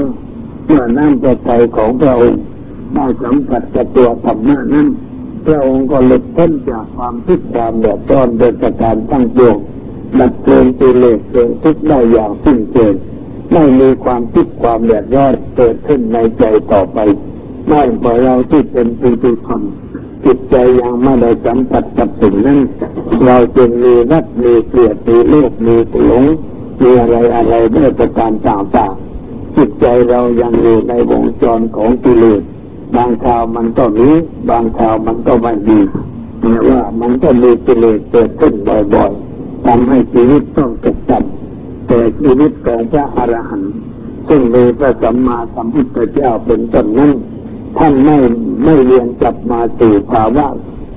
[0.67, 2.43] เมื่อน้ำพระทัยของพระองค์
[2.95, 4.87] ได้สัมผัสกับตัวธรรมะนั้น
[5.47, 9.57] พระองค์ก็หลุดพ้นจากความทุกข์ความเดือดร้อนโดยประการตั้งปวง
[10.19, 12.95] ดับเพลิงกิเลสเพลิงทุกข์ได้อย่างสิ้นเชิง
[13.53, 16.99] ไม่มีความทุกข์ความเดือดร้อนเกิดขึ้นในใจต่อไป
[17.69, 19.67] ไม่เมื่อเราที่เป็นผู้ทุกข์
[20.31, 22.59] จิตใจยังไม่ได้สัมผัสกับสิ่งนั้น
[23.25, 26.25] เราจึงมีรักมีเกลียดมีโลภมีหลง
[26.83, 32.43] มีอะไรอะไรด้วยประการต่างๆจิตใจเรายังอยู่ในวงจรของกิเลส
[32.97, 34.09] บางคราวมันก็มี
[34.51, 35.81] บางคราวมันก็ไม่ดี
[36.41, 38.55] แต่ว่ามันก็มีกิเลสเกิดขึ้น
[38.95, 43.73] บ่อยๆทำให้ชีวิตต้องตกต่ำแต่ชีวิตของพระอรหันต์
[44.29, 47.13] ซึ่งมีพระสัมมาสัมพุทธเจ้าเป็นต้นนั้น
[47.77, 48.17] ท่านไม่
[48.65, 50.47] ไม่เรียนกลับมาสู่ภาวะ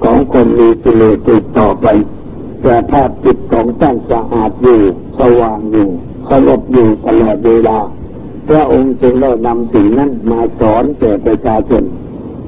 [0.03, 1.87] ของคนมีกิเลสติดต่อไป
[2.61, 4.79] แต่ภาพจิตของท่านสะอาดอยู่
[5.19, 5.87] สว่างอยู่
[6.29, 7.79] สงบอยู่ตลอดเวลา
[8.49, 11.83] พระองค์จึงได้นำสิ่งนั้นมาสอนแก่ประชาชน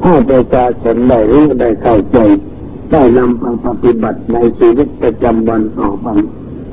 [0.03, 2.17] ให้ประชาชนได้รู้ได้เข้าใจ
[2.91, 6.07] ได้นำไปปฏิบัติในชีวิตประจำวันต่อไป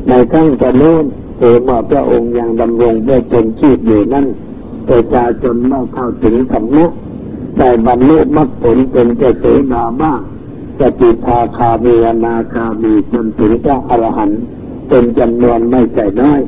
[0.09, 1.05] ในขั้งจะโน้น
[1.39, 4.27] เอว่าพระองค์ยังดำรงได้เป็นชีพอยู่นั่น
[4.89, 6.91] ประชาชนไม่เข้าถึงธรรมะ
[7.59, 10.21] ได้บรรลุมรรคผลเป็นเจเสนาบ้าง
[10.79, 14.43] สติทาคามีนาคามีจนถึงพระอรหันต์
[14.89, 16.41] เป็นจำนวนไม่ใช่น้อย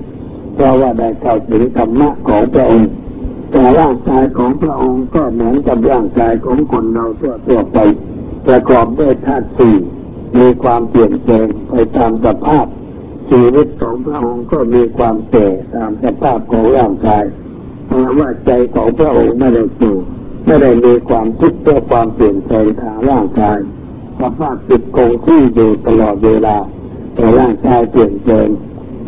[0.55, 2.91] เพราะว่าได้เข้าถึงธรรมะของพระองค์
[3.51, 7.79] แต่ร่างกายของพระองค์ก็เหมือนกับร่างกายของคนเราทั่วทั่วไป
[8.47, 9.77] ประกอบด้วยธาตุสี่
[10.39, 12.67] มีความเปลี่ยนแปลงไปตามสภาพ
[13.31, 17.25] ชีวิตของพระองค์ก็มีความแก่ตามสภาพของร่างกาย
[17.89, 19.93] แต่ว่าใจของพระองค์ไม่ได้สู
[20.45, 23.59] ไม่ได้มีความทุกข์ด้วยความเปลี่ยนแปลงทางร่างกาย
[24.21, 26.57] สภาพจิตคงที่อยู่ตลอดเวลา
[27.15, 28.49] แต่ร่างกายเปลี่ยนแปลง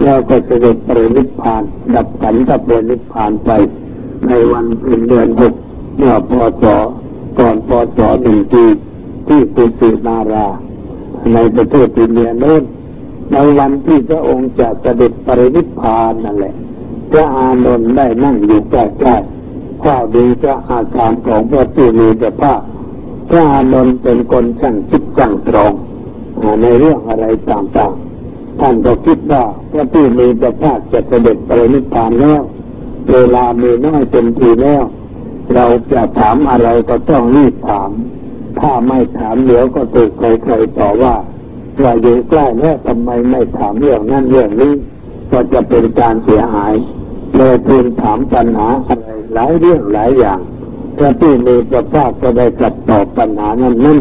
[0.03, 1.63] แล้วก็จะเด็ปรินิพพาน
[1.95, 3.51] ดับขันกับปรินิพพานไป
[4.29, 5.55] ในวันเป็นเดือนหก
[5.97, 6.65] เมื่อพศ
[7.39, 8.65] ก่อนพศหนึ่งปี
[9.29, 10.47] ที่ปุสินารา
[11.33, 12.63] ในประเทศอินเดียโน้น
[13.33, 16.55] ในวันที่พระองค์จะเสด็จปรินิพพานนั่นแหละ
[17.11, 18.75] พระอานนท์ได้นั่งอยู่ใก
[19.07, 19.34] ล้ๆ
[19.85, 22.61] ข้าดีพระอาการของพระผู้มีพระภาค
[23.31, 25.73] พระอานนท์เป็นคนช่างคิดช่างตรอง
[26.63, 29.43] ในเรื่องอะไรต่างๆ ท่านก็คิดว่า
[29.73, 32.43] พระผู้มีพระภาคจะเสด็จไปนิพพานแล้ว
[33.13, 34.85] เวลามีน้อยเต็มทีแล้ว
[35.55, 37.91] เราจะถามอะไรก็ต้องรีบถาม
[38.61, 41.15] ถ้าไม่ถามเดี๋ยวก็ถูกใครๆต่อว่า
[41.83, 44.73] ว่าอยู่ใกล้แล้วทำไมไม่ถามเรื่องนั้นเรื่องนี้
[45.33, 46.75] ก็จะเป็นการเสียหาย
[47.37, 50.41] เลยทูลถามปัญหาอะไร หลายเรื่องหลายอย่าง
[50.99, 53.99] พระผู้มีพระภาคก็ได้ตรัสตอบปัญหานั้นนั้น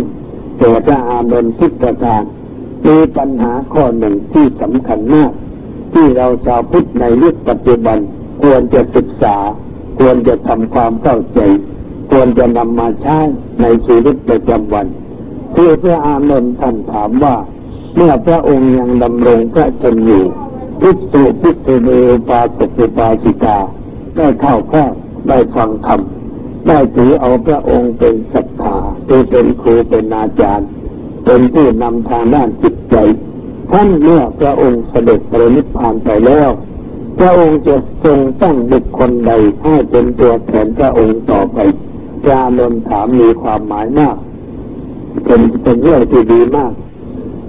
[0.60, 2.16] แต่ถ้าอานนท์พิจารณา
[2.88, 5.32] มีปัญหาข้อหนึ่งที่สำคัญมาก
[5.94, 7.98] ที่เราชาวพุทธในยุคปัจจุบัน
[8.42, 9.36] ควรจะศึกษา
[10.00, 11.40] ควรจะทำความเข้าใจ
[12.12, 13.20] ควรจะนำมาใช้
[13.62, 14.88] ในชีวิตประจำวัน
[15.56, 17.36] คือพระอานนท์ท่านถามว่า
[17.96, 20.24] เมื่อพระองค์ยังดำรงพระชนอยู่
[20.82, 21.90] พิสุพิสุเน
[22.30, 23.58] ปาสกิปาสิกา
[24.16, 24.84] ได้เข้าแค่
[25.30, 26.00] ได้ฟังธรรม
[26.68, 28.76] ได้ถือเอาพระองค์เป็นศรัทธา
[29.32, 30.68] เป็นครูเป็นอาจารย์
[31.26, 32.96] เป็นผู้นำทางด้านจิตใจ
[33.72, 36.50] ท่านเมื่อพระองค์เสด็จปรินิพพานไปแล้ว
[37.20, 39.32] พระองค์จะทรงตั้งบุคคลใด
[39.64, 41.60] ให้เป็นตัวแทนพระองค์ต่อไป
[42.28, 44.18] จานนถามมีความหมายมาก
[45.26, 46.74] เป็นเป็นเรื่องที่ดีมาก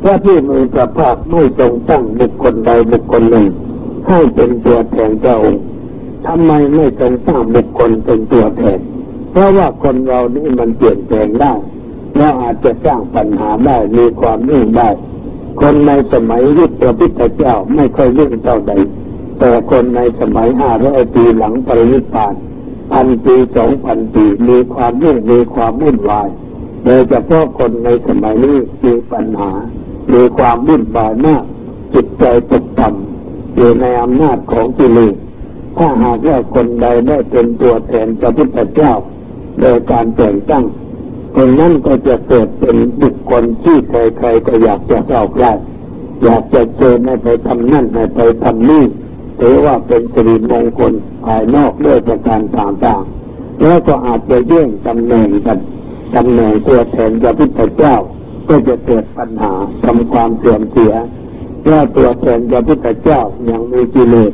[0.03, 3.47] พระที่มีพระภาคไม่ทรงตั้งบุคคลใดบุคคลหนึ่ง
[4.09, 5.63] ให้เป็นตัวแทนพระองค์
[6.27, 8.81] ทำไมไม่ทรงสร้างบุคคลเป็นตัวแทน
[9.31, 11.53] เพราะว่าคนเรานี่มันเปลี่ยนแปลงได้
[12.17, 14.89] เราอาจจะสร้างปัญหาได้มีความยุ่งได้
[15.61, 18.73] คนในสมัยยุคพระพุทธเจ้าไม่ค่อยยุ่งเท่าใด
[19.39, 22.35] แต่คนในสมัยห้าร้อยปีหลังปรินิพพาน
[22.93, 26.29] พันปีสองพันปีมีความยุ่งมีความวุ่นวาย
[26.85, 29.51] โดยเฉพาะคนในสมัยนี้มีปัญหา
[30.13, 31.45] มีความวุ่นวายมาก
[31.95, 35.15] จิตใจตกต่ำอยู่ในอำนาจของกิเลส
[35.77, 38.93] ถ้าหากว่าคนใดได้เป็นตัวแทนพระพุทธเจ้า
[39.61, 40.65] โดยการแต่งตั้ง
[41.37, 45.53] คนนั้นก็จะเกิดเป็นบุคคลที่ใครๆก็อยากจะเข้าใกล้
[46.25, 48.85] อยากจะเจอให้ไปทำนั่นให้ไปทำนี่
[49.41, 50.93] ถือว่าเป็นสิริมงคล
[51.25, 55.59] ภายนอกด้วยประการต่างๆ แล้วก็อาจจะแย่งตำแหน่งกัน
[56.17, 57.95] ตำแหน่งตัวแทนพระพุทธเจ้า
[58.49, 59.53] ก็จะเกิดปัญหา
[59.85, 60.95] ทำความเสื่อมเสีย
[61.71, 64.33] ว่าตัวแทนพระพุทธเจ้ายังมีกิเลส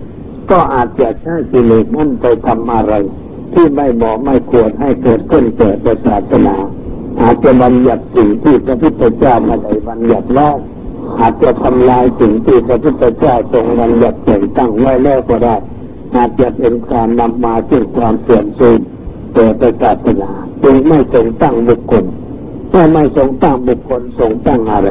[0.50, 2.94] ก็อาจจะใช้กิเลสนั่นไปทำอะไร
[3.54, 6.56] ที่ไม่เหมาะไม่ควรให้เกิดขึ้นเกิดศาสนา
[7.22, 10.54] อาจจะบัญญัติสิ่งที่พระพุทธเจ้าไม่ได้บัญญัติแล้ว
[11.20, 15.56] อาจจะทำลายสิ่งที่พระพุทธเจ้าทรงบัญญัติแต่งตั้งไว้แล้วก็ได้
[16.16, 18.80] อาจจะเป็นการนำมาซึ่งความเสื่อมโทรม
[19.34, 19.46] แก่
[19.82, 20.30] ศาสนา
[20.62, 22.04] จึงไม่ทรงตั้งบุคคล
[22.70, 24.88] เมื่อไม่ทรงตั้งบุคคลทรงตั้งอะไร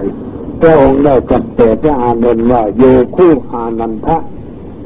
[0.61, 2.83] พระองค์ได้กับแต่พระอานนท์ว่าโย
[3.15, 4.17] คู่อานันทะ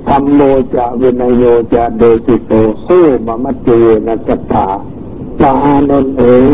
[0.08, 0.42] ธรรมโม
[0.76, 2.54] จะวินโยจะเดสิโต
[2.86, 3.70] สู้มมัจเจ
[4.08, 4.68] นะสัทธา
[5.38, 6.46] พระอานนเอ๋ย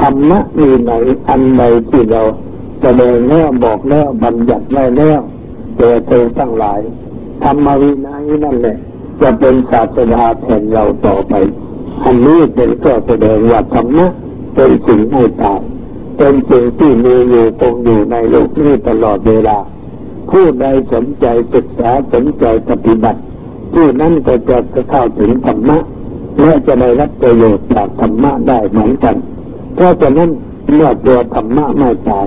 [0.00, 0.92] ธรรมะมีไหน
[1.28, 2.22] อันใดที่เรา
[2.82, 5.20] แสดงแล้วบอกแล้วบัญญัติไว้แล้ว
[5.76, 6.80] แก่เธอทั้งหลาย
[7.42, 8.76] ธรรมวินัยนั่นแหละ
[9.20, 11.34] จะเป็นศาสดาแทนเราต่อไป
[12.04, 14.06] อันนี้เป็นก็แสดงว่าธรรมะ
[14.54, 15.60] เป็นสิ่งไม่ตาย
[16.18, 19.58] เป็นสิ่งที่มีอยู่คงอยู่ในโลกนี้ตลอดเวลา
[20.30, 23.20] ผู้ใดสนใจศึกษาสนใจปฏิบัติ
[23.74, 24.58] ผู้นั้นก็จะ
[24.90, 25.78] เข้าถึงธรรมะ
[26.40, 29.16] และจะได้รับประโยชน์จากธรรมะได้เหมือนกัน
[29.74, 30.30] เพราะฉะนั้น
[30.74, 32.26] เมื่อตัวธรรมะไม่ตาย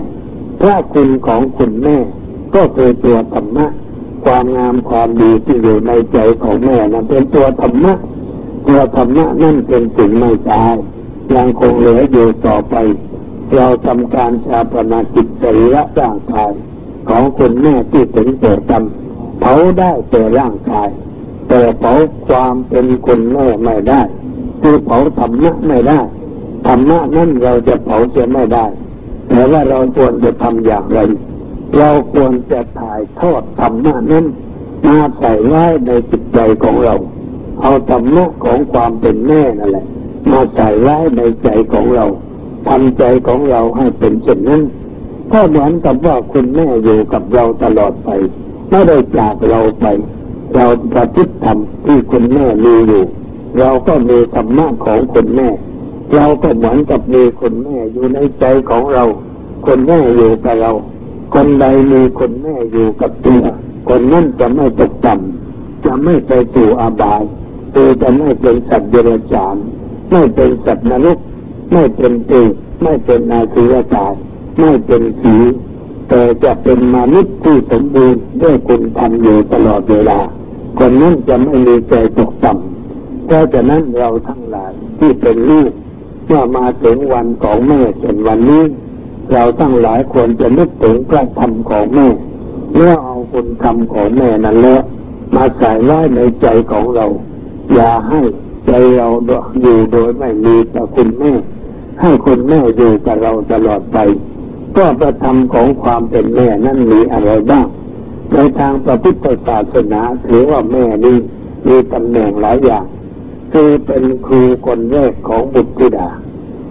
[0.62, 1.98] พระคุณของคุณแม่
[2.56, 3.66] ก็คือตัวธรรมะ
[4.26, 7.94] ความงามความดีที่อยู่ในใจของแม่นั้นเป็นตัวธรรมะ
[8.68, 10.74] ตัวธรรมะนั่นเป็นสิ่งไม่ตาย
[11.36, 12.76] ยังคงเหลืออยู่ต่อไป
[13.56, 16.52] เราทำการชาปนาจิตจริยร่างกาย
[17.10, 18.84] ของคุณแม่ที่ถึงแก่กรรม
[19.39, 20.89] เผาได้แต่ร่างกาย
[21.50, 21.93] แต่เผา
[22.28, 24.02] ความเป็นคุณแม่ไม่ได้
[24.62, 26.00] คือเผาธรรมะไม่ได้
[26.67, 28.65] ธรรมะนั่นเราจะเผาเสียไม่ได้
[29.30, 31.00] แต่ว่าเราควรจะทำอย่างไร
[31.78, 34.26] เราควรจะถ่ายทอดธรรมะนั้น
[34.88, 36.95] มาใส่ไว้ในจิตใจของเรา
[37.62, 39.86] เอาธรรมะของความเป็นแม่นั่นแหละ
[40.32, 42.06] มาใส่ไว้ในใจของเรา
[42.67, 44.62] ทำใจของเราให้เป็นเช่นนั้น
[45.34, 48.10] ก็เหมือนกับว่าคุณแม่อยู่กับเราตลอดไป
[48.70, 49.86] ไม่ได้จากเราไป
[50.56, 53.04] เราประพฤติธรรมที่คุณแม่มีอยู่
[53.60, 55.50] เราก็มีธรรมะของคุณแม่
[56.15, 59.04] เราก็เหมือนกับมีคนแม่อยู่ในใจของเรา
[59.65, 60.72] คนแม่อยู่กับเรา
[61.34, 63.44] คนใดมีคนแม่อยู่กับตัว
[63.89, 67.24] คนนั้นจะไม่ตกต่ำจะไม่ไปสู่อาบาย
[67.74, 69.56] คือจะไม่เป็นสัตว์เดรัจฉาน
[70.12, 71.18] ไม่เป็นสัตว์นรก
[71.74, 74.13] ไม่เป็นเปรตไม่เป็นนาคีวตาย
[74.60, 75.36] ไม่เป็นผี
[76.10, 80.19] แต่จะเป็นมนุษย์ที่สมบูรณ์ด้วยคุณธรรมอยู่ตลอดเวลา
[80.80, 85.72] คนนั้นจะไม่มีใจตกต่ำเพราะฉะนั้นเราทั้งหลายที่เป็นลูก
[86.26, 88.63] เมื่อมาถึงวันของแม่เช่นวันนี้
[89.32, 92.08] เราทั้งหลายควรจะนึกถึงพระธรรมของแม่
[92.76, 94.82] เมื่อเอาคุณธรรมของแม่นั้นแล้ว
[95.36, 97.06] มาใส่ไว้ในใจของเรา
[97.74, 98.22] อย่าให้
[98.67, 99.08] ใจเรา
[99.62, 101.32] อยู่โดยไม่มีแต่คุณแม่
[102.02, 103.98] ให้คุณแม่อยู่กับเราตลอดไป
[104.77, 107.65] ก็ประธรรมของความเป็นแม่นั้นมีอะไรบ้าง
[108.34, 111.17] ในทางพระพุทธศาสนาถือว่าแม่นี้
[111.67, 112.86] มีตำแหน่งหลายอย่าง
[113.53, 116.08] คือเป็นครูคนแรกของบุตรธิดา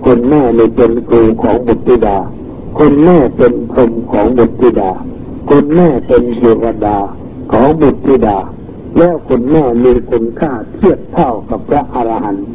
[0.05, 2.17] คุณแม่นี่เป็นครูของบุตรธิดา
[2.79, 4.91] คุณแม่เป็นพรหมของบุตรธิดา
[5.51, 6.97] คุณแม่เป็นเทวดา
[7.53, 8.39] ของบุตรธิดา
[8.99, 12.47] แล้วคุณแม่มีคุณค่าเทียบเท่ากับพระอรหันต์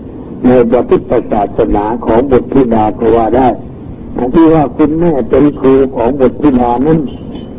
[0.45, 0.97] ในบทพิ
[1.31, 3.47] ศาสนาของบุตรธิดาก็ว่าได้
[4.33, 6.99] ที่ว่าคุณแม่เป็นครูของบุตรธิดานั้น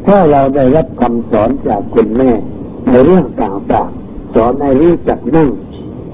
[0.07, 2.31] ถ้าเราได้รับคำสอนจากคุณแม่
[2.89, 5.51] ในเรื่องต่างๆสอนให้รู้จักนั่ง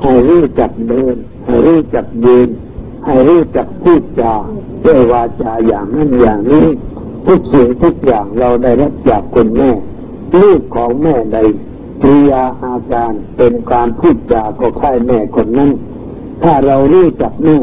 [0.03, 2.49] ให้รู้จักเดินให้รู้จักยืน
[3.07, 4.35] ให้รู้จักพูดจา
[4.85, 6.67] ด้วยวาจาอย่างนั้นอย่างนี้
[7.27, 9.71] ทุกสิ่งทุกอย่างเราได้รับจากคุณแม่
[10.43, 11.39] ลูกของแม่ใด
[12.01, 15.71] ปริยาอาการเป็นการพูดจาก็ค่ายแม่คนนั้น
[16.43, 17.57] ถ้าเรารู้จักแม่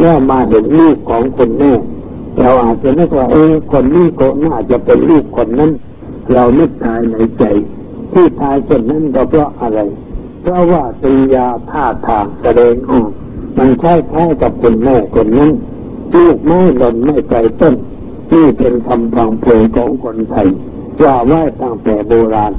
[0.00, 1.72] แล้วมาเห็นลูกของคนแม่
[2.40, 5.70] เราอาจจะนึกว่าเออคนนี้ก็น่าจะเป็นลูกคนนั้น
[6.32, 7.44] เรานึกทายในใจ
[8.12, 9.80] ที่ทายคนนั้นก็เพราะอะไร
[10.42, 13.10] เพราะว่าติยาท่าทางแสดงออก
[13.58, 15.50] มันใช่แท้กับคุณแม่คนนั้น
[16.14, 17.74] ลูกไม่หล่นไม่ไกลต้น
[18.32, 20.48] นี่เป็นคำพังเพยของคนไทย
[21.02, 22.52] ว่าไว้ตั้งแต่โบราณ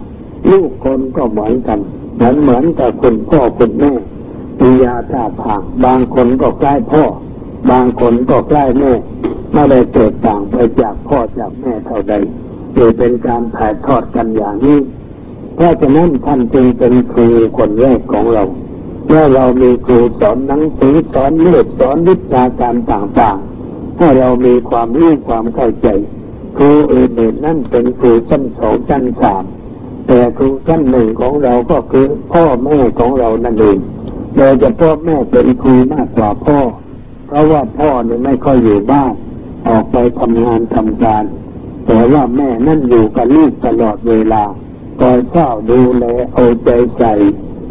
[0.52, 1.80] ลูกคนก็เหมือนกัน
[2.15, 3.94] เหมือนเหมือนกับคุณพ่อคุณแม่
[4.60, 7.04] ปิยาท่าทาง บางคนก็ใกล้พ่อ
[7.72, 8.94] บางคนก็ใกล้แม่
[9.54, 12.14] ไม่ได้เกิดต่างไปจากพ่อจากแม่เท่าใด
[12.76, 14.80] จะเป็นการถ่ายทอดกันอย่างนี้
[15.56, 18.44] เพราะฉะนั้นท่านจึงเป็นครูคนแรกของเรา
[19.08, 25.88] เมื่อเรามีครูสอนหนังสือสอนเลือดสอนวิชาการต่างๆให้เรามีความรู้ความเข้าใจ
[26.58, 29.44] ครูอื่นๆนั่นเป็นครูชั้นสองชั้นสาม
[30.08, 33.78] แต่ครูชั้นหนึ่งของเราก็คือพ่อแม่ของเรานั่นเอง
[34.36, 36.60] โดยจะพ่อแม่เป็นครูมากกว่าพ่อ
[37.28, 39.14] เพราะว่าพ่อเนี่ยไม่ค่อยอยู่บ้าน
[39.67, 41.24] ออกไปทำงานทำการ
[41.86, 44.43] แต่ว่าแม่นั่นอยู่กับลูกตลอดเวลา
[45.00, 47.13] คอยเฝ้าดูแลเอาใจใส่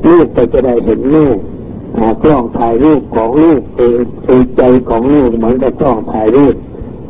[0.08, 1.26] ลูกไปจะได้เห็นแม่
[2.22, 3.96] กล้องถ่ายรูปของลูกคือ
[4.26, 6.54] คือใจของลูกเหมือนกับกล้องถ่ายรูป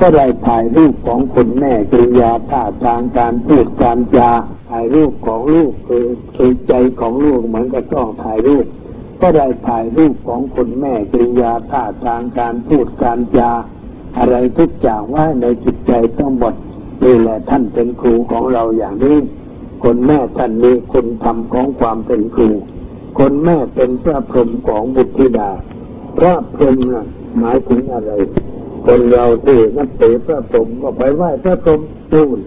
[0.01, 4.31] ก็ได้ถ่ายรูปของคุณแม่กริยาท่าทางการพูดการจา
[4.71, 8.67] ถ่ายรูปของลูกคือคือใจของลูกเหมือนกับกล้องถ่ายรูป
[9.23, 13.51] ก็ได้ถ่ายรูปของคุณแม่กริยาท่าทางการพูดการจา
[14.17, 16.55] อะไรทุกอย่างไว้ในจิตใจทั้งหมด
[17.05, 19.17] นี่แหละท่านเป็นครูของเราอย่างนี้
[19.83, 22.51] คนแม่ท่านมีคุณธรรมของความเป็นครู
[23.19, 25.51] คนแม่เป็นพระพรหมของบุตรธิดา
[26.19, 27.07] พระพรหมนะ
[27.39, 28.13] หมายถึงอะไร
[28.87, 31.81] คนเราที่นับถือพระพรหมก็ไปไหว้พระพรหม
[32.13, 32.39] นู่น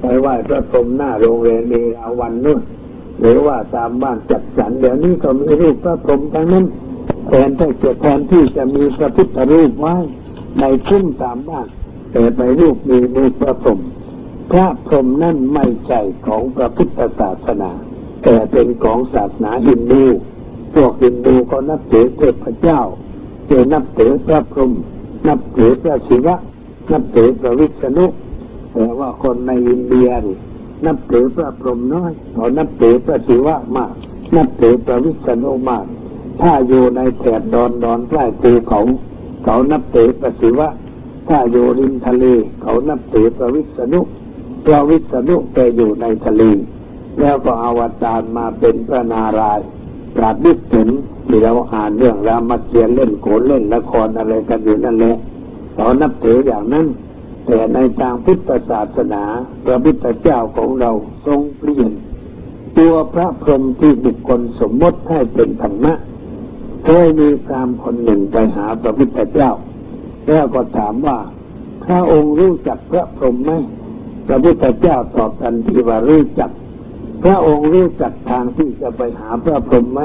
[0.00, 2.60] ไปไหว้พระพรหมหน้าโรงเรียนมีราวันนู่น
[3.20, 6.64] หรือว่าตามบ้านจัดสรรเดี๋ยวนี้ก็มีรูปพระพรหมทั้งนั้น
[7.28, 9.96] แทนที่จะแทนที่จะมีพระพุทธรูปไว้
[10.60, 11.68] ในคุ้มตามบ้าน
[12.12, 13.80] แต่ไปรูปมีรูปพระพรหม
[14.50, 17.70] พระพรหมนั่นไม่ใช่ของพระพุทธศาสนา
[18.22, 20.04] แต่เป็นของศาสนาฮินดู
[20.74, 22.80] พวกฮินดูก็นับถือเทพเจ้า
[23.46, 24.72] เจนับถือพระพรหม
[25.28, 26.36] นับถือพระศิวะ
[26.92, 28.06] นับถือพระวิษณุ
[28.72, 30.36] แต่ว่าคนในอินเดียนี่
[30.86, 33.92] นับถือพระพรหมน้อยเขานับถือพระศิวะมาก
[34.36, 35.86] นับถือพระวิษณุมาก
[36.40, 38.80] ถ้าอยู่ในแถบดอนดอนใกล้ภูเขา
[39.44, 40.68] เขานับถือพระศิวะ
[41.28, 42.24] ถ้าอยู่ริมทะเล
[42.62, 44.00] เขานับถือพระวิษณุ
[44.66, 46.42] พระวิษณุแกอยู่ในทะเล
[47.20, 49.66] แล้วก็อวตารมาเป็นพระนารายณ์
[50.16, 50.88] ปราบดิถึง
[51.26, 55.16] ที่เราอ่านเรื่องรามเกียรติ์เล่นโขนเล่นละครอะไรกันอยู่นั่นแหละ
[55.74, 56.86] เขานับถืออย่างนั้น
[57.46, 59.22] แต่ในทางพุทธศาสนา
[59.64, 60.90] พระพุทธเจ้าของเรา
[61.26, 61.90] ทรงเปลี่ยน
[62.78, 65.94] ตัวพระพรหมที่บุคคลสมมติให้เป็นธรรมะ
[66.84, 69.50] เคยมีพรามคนหนึ่งไปหาพระพุทธเจ้า
[70.28, 71.18] แล้วก็ถามว่า
[71.84, 73.52] พระองค์รู้จักพระพรหมไหม
[74.26, 76.50] พระพุทธเจ้าตอบทันทีว่ารู้จัก
[77.24, 80.00] พระองค์รู้จักทางที่จะไปหาพระพรหมไหม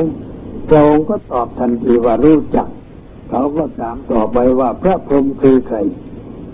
[0.69, 2.67] พระองค์ก็ตอบทันทีว่ารู้จัก
[3.29, 5.77] เขาก็ถามต่อไปว่าพระพรหมคือใคร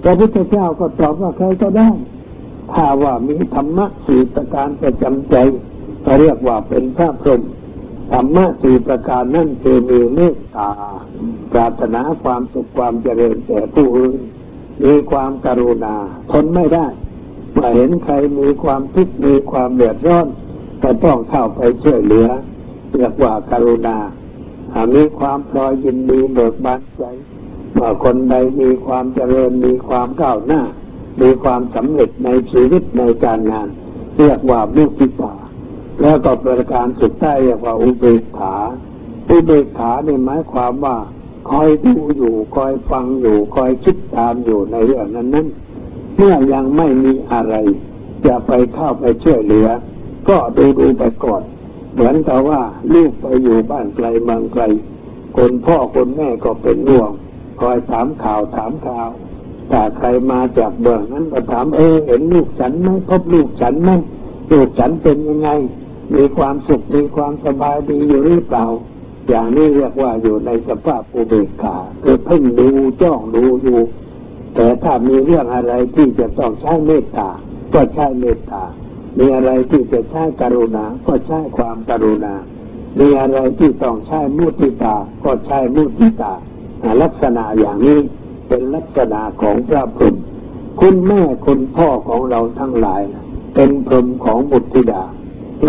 [0.03, 1.89] พระพุทธเจ้าก็ตอบว่าใครก็ได้
[2.71, 5.35] ถ้าว่ามีธรรมะสี่ประการประจำใจ
[6.05, 7.41] ก็เรียกว่าเป็นพระพรหม
[8.11, 10.69] ธรรมะสี่ประการนั่นคือมีเมตตา
[11.51, 14.19] ปรารถนาความสุขความเจริญแก่ผู้อื่น
[14.83, 15.95] มีความกรุณา
[16.31, 16.87] ทนไม่ได้
[17.53, 20.27] เมื่อเห็นใครมีความทุกข์มีความเดือดร้อน
[20.83, 22.27] ก็ต้องเข้าไปช่วยเหลือ
[22.93, 23.97] เรียกว่าการุณา
[24.73, 27.03] หากมีความพลอยยินดีเบิกบานใจ
[27.73, 30.61] เมื่อคนใดมีความเจริญมีความก้าวหน้า
[31.21, 33.67] มีความสำเร็จในชีวิตในการงาน
[34.17, 35.33] เรียกว่ามุติตา
[36.01, 38.55] แล้วก็ประการสุดท้ายเรียกว่าอุเบกขา
[39.29, 40.97] อุเบกขาเนี่ยหมายความว่า
[41.49, 45.47] คอยดูอยู่คอยฟังอยู่คอยคิดตามอยู่ในเรื่องนั้นนั้น
[46.17, 47.55] เมื่อยังไม่มีอะไร
[48.25, 49.67] จะไปเข้าไปช่วยเหลือ
[50.29, 51.43] ก็ดูดูไปก่อน
[51.93, 52.61] เหมือนกับว่า
[52.93, 54.63] ลูกไปอยู่บ้านไกลเมืองไกล
[55.37, 57.11] คนพ่อคนแม่ก็เป็นห่วง
[57.61, 59.09] คอยถามข่าวถามข่าว
[59.71, 63.89] ถ้าใครมาจากเมืองนั้นก็ถามเออเห็นลูกฉันไหมพบลูกฉันไหม
[64.51, 65.49] ลูกฉันเป็นยังไง
[66.13, 68.65] มีความสุขมีความสบายดีอยู่หรือเปล่า
[69.29, 72.67] อย่างนี้เรียกว่าอยู่ในสภาพอุเบกขาคือเพ่งดู
[73.01, 73.79] จ้องดูอยู่
[74.55, 77.29] แต่ถ้ามีเรื่องอะไรที่จะต้องใช้เมตตา
[77.73, 78.63] ก็ใช้เมตตา
[79.19, 82.35] มีอะไรที่จะใช้กรุณา ก็ใช้ความกรุณา
[82.99, 86.33] มีอะไรที่ต้องใช้มุติตา ก็ใช้มุติตา
[87.01, 87.99] ลักษณะอย่างนี้
[88.47, 90.15] เป็นลักษณะของพระพรหม
[90.81, 93.01] คุณแม่คุณพ่อของเราทั้งหลาย
[93.55, 95.03] เป็นพรหมของบุตรธิดา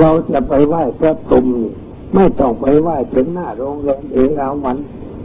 [0.01, 1.47] เราจะไปไหว้พระพรหม
[2.15, 4.77] ไม่ต้องไปไหว้ถึงหน้าโรงแรมเอราวัน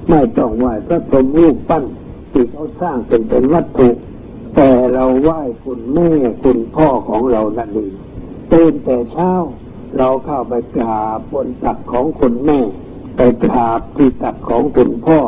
[0.09, 1.83] ไม่ต้องไหว้พระพรหมรูปปั้น
[2.31, 3.89] ที่เขาสร้างเป็นเป็นวัตถุ
[4.55, 6.09] แต่เราไหว้คุณแม่
[6.43, 7.93] คุณพ่อของเรานั่นเอง
[8.51, 9.31] ตื่นแต่เช้า
[9.97, 12.59] เราเข้าไปกราบบนตักของคุณแม่
[13.17, 15.19] ไปกราบที่ตักของคุณพ่อ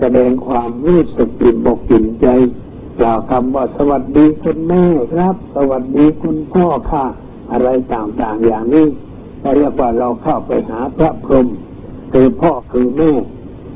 [0.00, 2.26] แสดงความรู้สึกปิ่นบกปิ่นใจ
[2.98, 7.06] กล่าวคำว่าสวัสดีคุณแม่ครับ สวัสดีคุณพ่อค่ะ
[7.52, 8.86] อะไรต่างๆอย่างนี้
[9.56, 11.46] เรียกว่าเราเข้าไปหาพระพรหม
[12.12, 13.12] คือพ่อคือแม่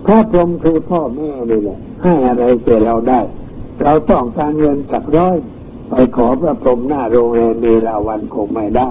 [0.07, 3.21] พระพรหมคือพ่อแม่นี่แหละให้อะไรแก่เราได้
[3.83, 5.37] เราต้องการเงินสักร้อย
[5.91, 8.91] ไปขอพระพรหมหน้าโรงแรมเมราวันคงไม่ได้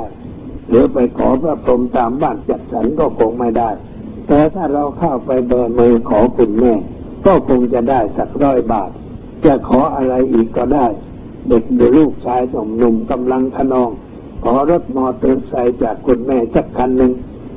[0.70, 3.70] หรือไปขอพระพรหมตามบ้านจัดสรรก็คงไม่ได้
[4.28, 6.74] แต่ถ้าเราเข้าไปแบมือขอคุณแม่
[7.26, 8.90] ก็คงจะได้สักร้อยบาท
[9.46, 10.86] จะขออะไรอีกก็ได้
[11.50, 13.90] เด็กหรือลูกชายหนุ่มๆกำลังขนอง
[14.44, 17.12] ขอรถมอเตอร์ไซค์จากคุณแม่สักคันหนึ่ง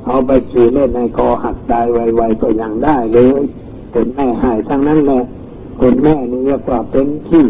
[0.07, 3.41] เอาไปขี่เล่นในคอหักตายไวๆก็ยังได้เลย
[3.93, 5.23] คุณแม่หายทั้งนั้นแหละ
[5.81, 7.45] คุณแม่นี่เรียกว่าเป็นที่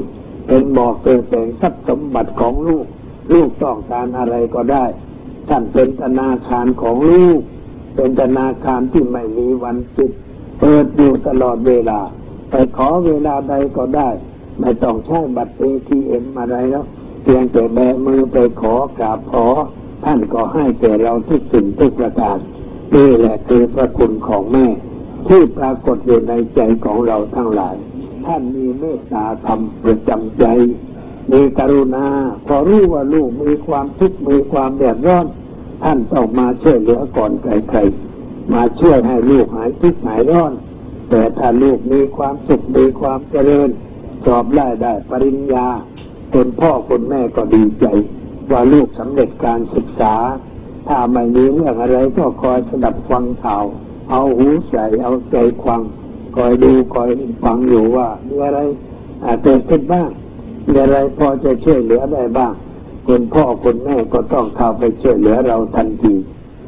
[0.48, 2.86] เป็นบอกเกิดแสงทรัพย์สมบัติของลูก
[3.34, 4.86] ลูกต้องการอะไรก็ได้
[5.50, 7.42] ท่านเป็นธนาคารของลูก
[7.96, 10.12] เป็นธนาคารที่ไม่มีวันปิด
[10.60, 12.00] เปิดอยู่ตลอดเวลา
[12.50, 14.10] ไปขอเวลาใดก็ได้
[14.60, 16.86] ไม่ต้องใช้บัตรเอทีเอ็มอะไรแล้ว
[17.24, 19.46] เพียงแต่แบมือไปขอกราบขอ
[20.06, 22.38] ท่านก็ให้แก่เราทุกสิ่งทุกประการ
[22.96, 24.68] นี่แหละคือพระคุณของแม่
[25.28, 27.76] ที่ปรากฏอยู่ในใจของเราทั้งหลาย
[28.26, 30.46] ท่านมีเมตตาธรรมประจำใจ
[31.32, 32.06] มีกรุณา
[32.48, 35.26] พอรู้ว่าลูกมีความทุกข์มีความเดือดร้อน
[35.84, 40.54] ท่านต้องมาช่วยเหลือก่อนใครๆมาช่วยให้ลูกหายทุกข์หายร้อน
[41.10, 43.70] แต่ถ้าลูกมีความสุขมีความเจริญ
[44.26, 45.68] สอบได้ได้ปริญญา
[46.34, 47.86] คุณพ่อคุณแม่ก็ดีใจ
[48.52, 50.14] ว่าลูกสำเร็จการศึกษา
[50.88, 53.64] ถ้าไม่มีเรื่องอะไรก็คอยสดับฟังข่าว
[54.12, 55.82] เอาหูใส่เอาใจควัง
[56.36, 57.10] คอยดูคอย
[57.44, 58.60] ฟังอยู่ว่ามีอะไร
[59.26, 60.10] อาจเกิดขึ้นบ้าง
[60.68, 62.54] มีอะไรพอจะช่วยเหลือได้บ้าง
[63.08, 66.14] คุณพ่อคุณแม่ก็ต้องเข้าไปช่วยเหลือเราทันที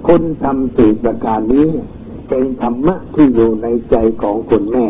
[0.08, 1.68] คุณทำสี่ประการนี้
[2.30, 4.86] เป็นธรรมะที่อยู่ในใจของคุณแม่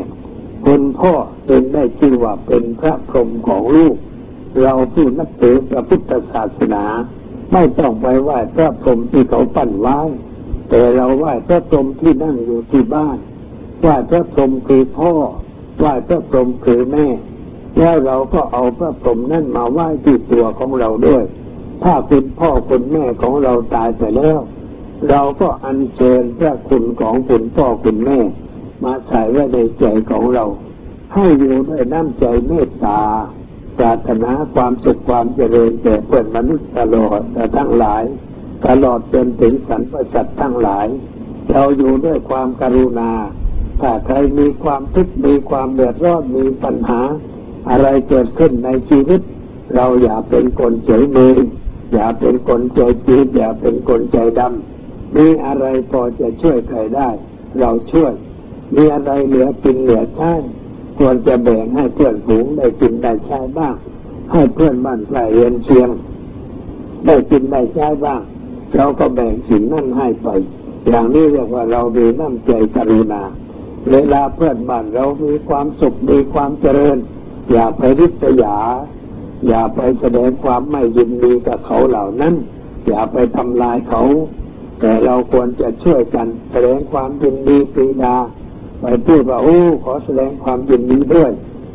[0.66, 1.14] คุณพ่อ
[1.48, 3.96] เป็นได้ชื่อว่าเป็นพระพรหมของลูก
[4.64, 6.86] เราผู้นับถือพระพุทธศาสนา
[7.54, 10.00] ไม่ต้องไปไหว้พระพรหมที่เขาปั้นไว้
[10.70, 13.18] แต่เราไหว้พระพรหมที่นั่งอยู่ที่บ้าน
[13.82, 15.12] ไหว้พระพรหมคือพ่อ
[15.80, 17.08] ไหว้พระพรหมคือแม่
[17.78, 21.24] แล้วเราก็เอาพระพรหมนั่นมาไหว้ที่ตัวของเราด้วย
[21.84, 24.40] ถ้าคุณพ่อคุณแม่ของเราตายไปแล้ว
[25.10, 28.20] เราก็อัญเชิญพระคุณของคุณพ่อคุณแม่
[28.84, 30.46] มาใส่ไว้ในใจของเรา
[31.14, 33.00] ให้อยู่ด้วยน้ำใจเมตตา
[33.78, 38.04] ปรารถนาความสุขความเจริญแก่เพื่อนมนุษย์ตลอดแต่ทั้งหลาย
[38.68, 40.88] ตลอดจนถึงสรรพสัตว์ทั้งหลาย
[41.52, 43.12] เราอยู่ด้วยความกรุณา
[43.82, 47.02] ถ้าใครมีความทุกข์มีความเดือดร้อนมีปัญหา
[47.70, 49.22] อะไรเกิดขึ้นในชีวิต
[49.76, 51.30] เราอย่าเป็นคนเฉยเมื
[51.94, 57.10] อย่าเป็นคนใจจืดอย่าเป็นคนใจดำมีอะไรพอจะช่วยใครได้
[57.60, 58.14] เราช่วย
[58.76, 60.34] มีอะไรเหลือกินเหลือใช้
[60.98, 63.76] ควรจะแบ่งให้เพื่อนฝูงได้กินได้ใช้บ้าง
[64.32, 65.90] ให้เพื่อนบ้านใกล้เรียนเชียง
[67.06, 68.22] ได้กินได้ใช้บ้าง
[68.76, 70.28] เราก็แบ่งสิ่งนั่นให้ไป
[70.88, 73.24] อย่างนี้เรียกว่าเรามีน้ำใจกรุณา
[73.92, 76.98] เวลาเพื่อนบ้านเรามีความสุขมีความเจริญ
[77.52, 78.58] อย่าไปริษยา
[79.48, 82.34] อย่าไปแสดงความไม่ยินดีกับเขาเหล่านั้น
[82.88, 84.02] อย่าไปทำลายเขา
[84.80, 88.16] แต่เราควรจะช่วยกันแสดงความยินดีปรีดา
[88.82, 91.32] ไปพูดว่าโอ้ขอแสดงความยินดีด้วย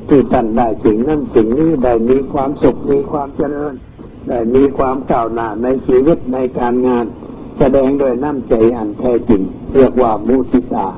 [0.09, 3.74] ที่ท่านได้สิ่งนั้นสิ่งนี้ได้มีความสุขมีความเจริญ
[4.28, 7.05] ได้มีความก้าวหน้าในชีวิตในการงาน
[7.59, 9.42] แสดงโดยน้ำใจอันแท้จริง
[9.74, 10.88] เรียกว่ามุทิตา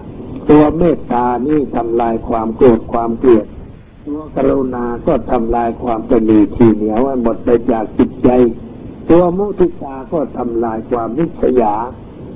[0.50, 3.46] ตัวเมตตานี่ทำลายความโกรธความเกลียด
[4.06, 8.28] ตัวกรุณาก็ทำลายความตนีทีเหนียวให้หมดไปจากจิตใจ
[9.10, 11.74] ตัวมุทิตาก็ทำลายความนิสยา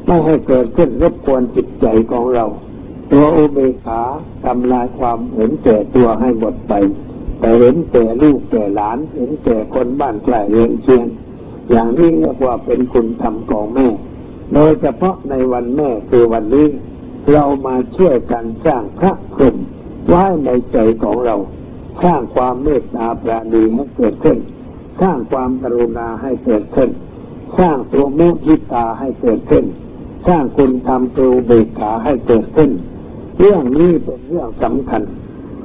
[0.07, 2.45] ไม่ให้เกิดขึ้นรบกวนจิตใจของเรา
[3.13, 4.03] ตัวอุเบกขา
[4.45, 6.73] ทำลายความเห็นแก่ตัวให้หมดไป
[7.41, 11.07] แต่เห็นแก่ลูกแก่หลาน เห็นแก่คนบ้านใกล้เรือนเชียง
[11.71, 13.89] อย่างนี้เรียกว่าเป็นคุณธรรมของแม่
[14.55, 16.67] โดยเฉพาะในวันแม่คือวันนี้
[17.33, 19.57] เรามาช่วยกันสร้างพระพรหม
[20.09, 21.37] ไว้ในใจของเรา
[22.03, 24.39] สร้างความเมตตาปราณีให้เกิดขึ้น
[25.01, 26.91] สร้างความกรุณาให้เกิดขึ้น
[27.59, 29.65] สร้างตัวมุทิตาให้เกิดขึ้น
[30.29, 32.71] สร้างคุณธรรมตัวอุเบกขาให้เกิดขึ้น
[33.39, 35.03] เรื่องนี้เป็นเรื่องสำคัญ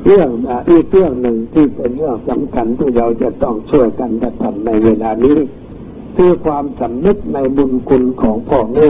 [0.06, 0.30] เรื่อง
[0.70, 5.38] อีกเรื่องหนึ่งที่เป็นเรื่องสำคัญที่เราจะต้องช่วยกันกระทำในเวลานี้
[6.16, 8.90] คือความสำนึกในบุญคุณของพ่อแม่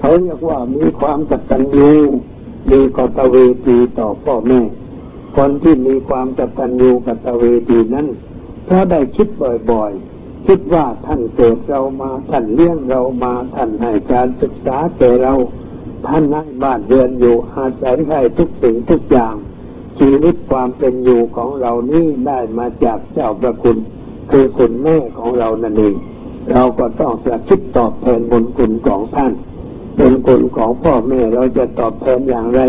[0.00, 1.92] เขาเรียกว่ามีความกตัญญู
[2.70, 3.36] มีกตเว
[3.66, 4.60] ทีต่อพ่อแม่
[5.36, 8.06] คนที่มีความกตัญญูกตเวทีนั้น
[8.68, 9.28] ถ้าได้คิด
[9.70, 15.32] บ่อยๆ คิดว่าท่านเกิดเรามาท่านเลี้ยงเรามาท่านให้การศึกษาแก่เรา
[16.06, 19.34] ท่านให้บ้านเรือนอยู่อาศัยให้ทุกสิ่งทุกอย่าง
[19.98, 23.78] ชีวิตความเป็นอยู่ของเรานี่ได้มาจากเจ้าประคุณ
[24.30, 25.94] คือคุณแม่ของเรานั่นเอง
[26.52, 29.32] เราก็ต้องจะคิดตอบแทนบุญคุณของท่าน
[29.98, 32.60] บุญคุณของพ่อแม่เราจะตอบแทนอย่างไร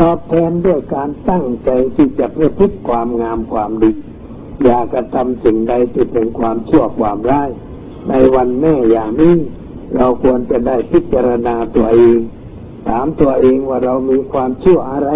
[0.00, 3.92] ตอบแทนด้วยการตั้งใจที่จะเพื่อพิความงามความดี
[4.64, 7.50] อย่ากระทำสิ่งใดที่เป็นความชั่วความร้าย
[8.08, 9.36] ในวันแม่อย่างนี้
[9.96, 12.18] เราควรจะได้พิจารณาตัวเอง
[12.88, 15.08] ถามตัวเองว่าเรามีความชั่วอะไร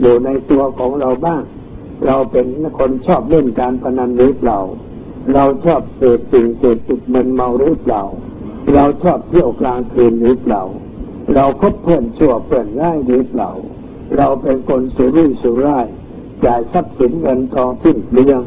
[0.00, 1.42] อยู่ในตัวของเราบ้าง
[2.06, 2.46] เราเป็น
[2.78, 4.58] คนชอบเล่นการพนันหรือเปล่า
[5.34, 8.02] เราชอบเสพสิ่งเสพติดมันเมาหรือเปล่า
[8.74, 10.62] เราชอบเที่ยวกลางคืนหรือเปล่า
[11.34, 13.50] เราคบเพื่อนชั่วเพื่อนร้ายหรือเปล่า
[14.16, 15.86] เราเป็นคนสุรุ่ยสุร่าย
[16.44, 18.40] จ่ายทรัพย์สินเงินทองสิ้นเปลือง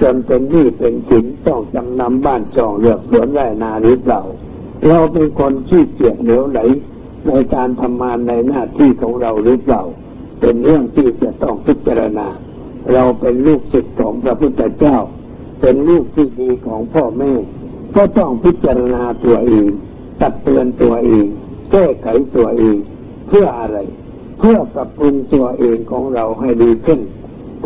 [0.00, 4.20] จนเป็นหนี้เป็นสินต้องจำนำบ้านจองเลือกสวนไร่นาหรือเปล่า
[4.88, 6.60] เราเป็นคนขี้เกียจเหลวไหล
[7.28, 9.82] ในการทำงานในหน้าที่ของเราหรือเปล่า
[10.40, 12.26] เป็นเรื่องที่จะต้องพิจารณา
[12.92, 14.96] เราเป็นลูกศิษย์ของพระพุทธเจ้า
[15.60, 17.32] เป็นลูกที่ดีของพ่อแม่
[17.96, 19.66] ก็ต้องพิจารณาตัวเอง
[20.20, 21.26] ตัดเตือนตัวเอง
[21.72, 22.76] แก้ไขตัวเอง
[23.28, 23.78] เพื่ออะไร
[24.38, 27.00] เพื่อปรับปรุงตัวเองของเราให้ดีขึ้น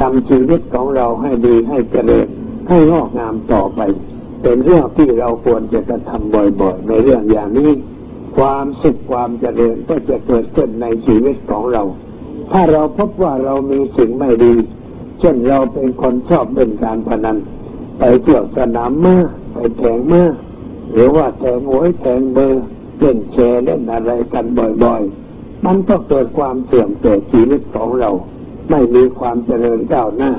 [0.01, 2.27] ทำชีวิตของเราให้ดีให้เจริญ
[2.69, 3.81] ให้งอกงามต่อไป
[4.43, 7.71] เป็นเรื่องที่เราควรจะกระทำบ่อยๆ ในเรื่องอย่างนี้
[8.37, 11.83] ความสุขความเจริญก็จะเกิดขึ้นในชีวิตของเรา
[12.53, 14.55] ถ้าเราพบว่าเรามีสิ่งไม่ดี
[15.21, 17.37] เช่นเราเป็นคนชอบเล่นการพนัน
[17.99, 19.17] ไปเที่ยวสนามม้า
[19.53, 20.25] ไปแทงม้า
[20.93, 22.65] หรือว่าแทงหวยแทงเบอร์
[22.99, 24.45] เล่นแชร์เล่นอะไรกัน
[24.85, 28.11] บ่อยๆ มันก็เกิดความเสื่อมแก่ชีวิตของเรา
[28.71, 30.33] ไม่มีความเจริญก้าวหน้า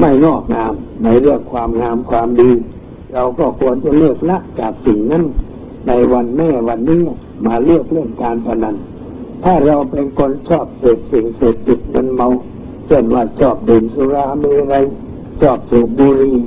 [0.00, 0.74] ไม่งอกงาม
[1.04, 2.50] ในเรื่องความงามความดี
[3.14, 5.24] เราก็ควรจะเลิกละจากสิ่งนั้น
[5.86, 7.02] ในวันแม่วันนี้
[7.46, 8.76] มาเลือกเล่นการพนัน
[9.44, 12.28] ถ้าเราเป็นคนชอบเสพสิ่งเสพติดมันเมา
[12.86, 14.84] เช่นว่าชอบดื่มสุราเมรัย
[15.42, 16.38] ชอบสูบบุหรี่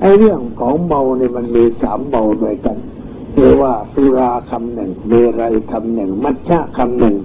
[0.00, 2.76] ไอ้เรื่องของเมาเนี่ยมันมีสามเมาด้วยกัน
[3.34, 7.16] คือว่าสุราคำหนึ่งเมรัยคำหนึ่ง มัชฌะคำหนึ่ง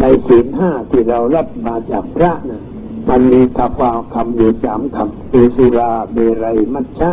[0.00, 2.62] ในศีลห้าที่เรารับมาจากพระนะ
[3.08, 7.10] มันมีคำว่าคำอยู่สามคำคือสุราเมรัยมัชฌะ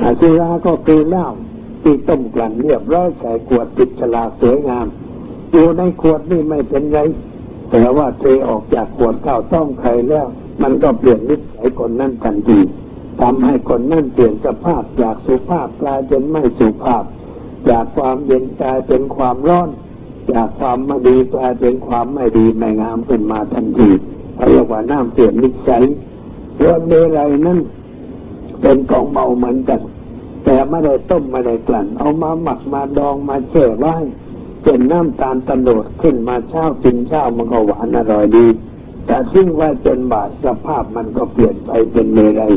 [0.00, 1.26] อาสุราก็คือเหล้า
[1.88, 4.86] ที่ต้มกลั่นเรียบร้อยใส่ขวดติดฉลากสวยงาม
[5.52, 6.98] อยู่ในขวดนี่ไม่เป็นไร
[7.70, 10.26] แต่ว่าเทออกจากขวดข้าวต้มไข่แล้ว
[10.62, 12.58] มันก็เปลี่ยนนิสัยคนนั่นทันที
[13.20, 17.04] ทำให้คนนั่นเปลี่ยนสภาพจากสุภาพกลายเป็นไม่สุภาพ
[17.70, 19.68] จากความเย็นกลายเป็นความร้อน
[20.32, 23.88] จากความไม่ดีกลายเป็นความไม่ดีไม่งามขึ้นมาทันที
[24.48, 25.82] เรียกว่าน้ำเปลี่ยนนิสัย
[26.58, 27.58] เรื่องเมรัยนั่น
[28.60, 29.80] เป็นของเมาเหมือนกัน
[30.46, 33.94] แต่ไม่ได้ต้มไม่ได้กลั่น เอามาหมักมาดองมาแช่ไว้
[34.64, 38.46] เป็นน้ำตาลตะโนดขึ้นมาเช้ากินเช้ามันก็หวานอร่อยดี
[39.06, 42.52] แต่ซึ่งไว้จนบาดสภาพมันก็เปลี่ยนไปเป็นเมรัย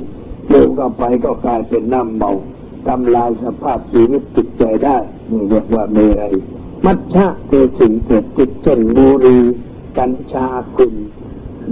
[0.49, 2.31] เดิมก็ไปก็กลายเป็นน้ำเมา
[2.87, 4.97] ทำลายสภาพชีวิตจิตใจได้
[5.29, 6.33] นี่เรียกว่าเมรัย
[6.85, 9.41] มัชฌะคือสิ่งเสพติดเช่นบุหรี่
[9.97, 10.95] กัญชากลุ่ม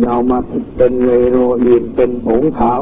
[0.01, 0.39] เรามา
[0.77, 2.81] เป็นเฮโรอีนเป็นผงขาว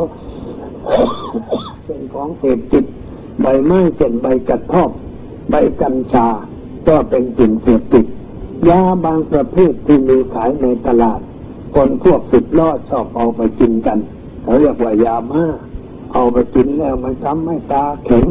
[1.86, 2.86] เป็นของเสพติด
[3.41, 4.91] ใบไม้เช่นใบกระท่อม
[5.49, 6.27] ใบกัญชา
[6.88, 8.05] ก็เป็นสิ่งเสพติด
[8.69, 11.19] ยาบางประเภทที่มีขายในตลาด
[11.75, 13.99] คนพวกสิบล้อชอบเอาไปกินกัน
[14.43, 15.43] เขาเรียกว่ายามา
[16.13, 18.27] เอาไปกินแล้วมันทำให้ตาแข็ง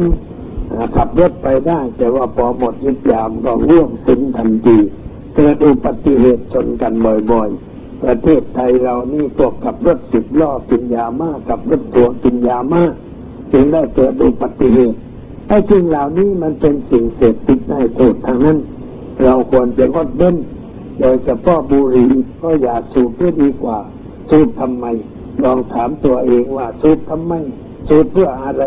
[0.95, 4.77] ขับรถไปได้ แต่ว่าพอหมดฤทธิ์ยามก็ร่วงสิ้นทันที
[5.35, 6.93] เกิดอุบัติเหตุชนกัน
[7.31, 12.93] บ่อยๆ ประเทศไทยเรานี่พวกขับรถสิบล้อกินยามากขับรถทัวกินยามาก
[13.51, 14.97] จึงได้เกิดอุบัติเหตุ
[15.47, 18.57] ไอ้สิ่งเหล่านี้มันเป็นสิ่งเสพติดให้โทษทางนั้น
[19.23, 20.35] เราควรจะงดเว้น
[20.99, 22.09] โดยเฉพาะบุหรี่
[22.41, 23.77] ก็อย่าสูบเพื่อดีกว่า
[24.29, 24.85] สูบทำไม
[25.43, 27.33] ลองถามตัวเองว่าสูบทำไม
[27.89, 28.63] สูบเพื่ออะไร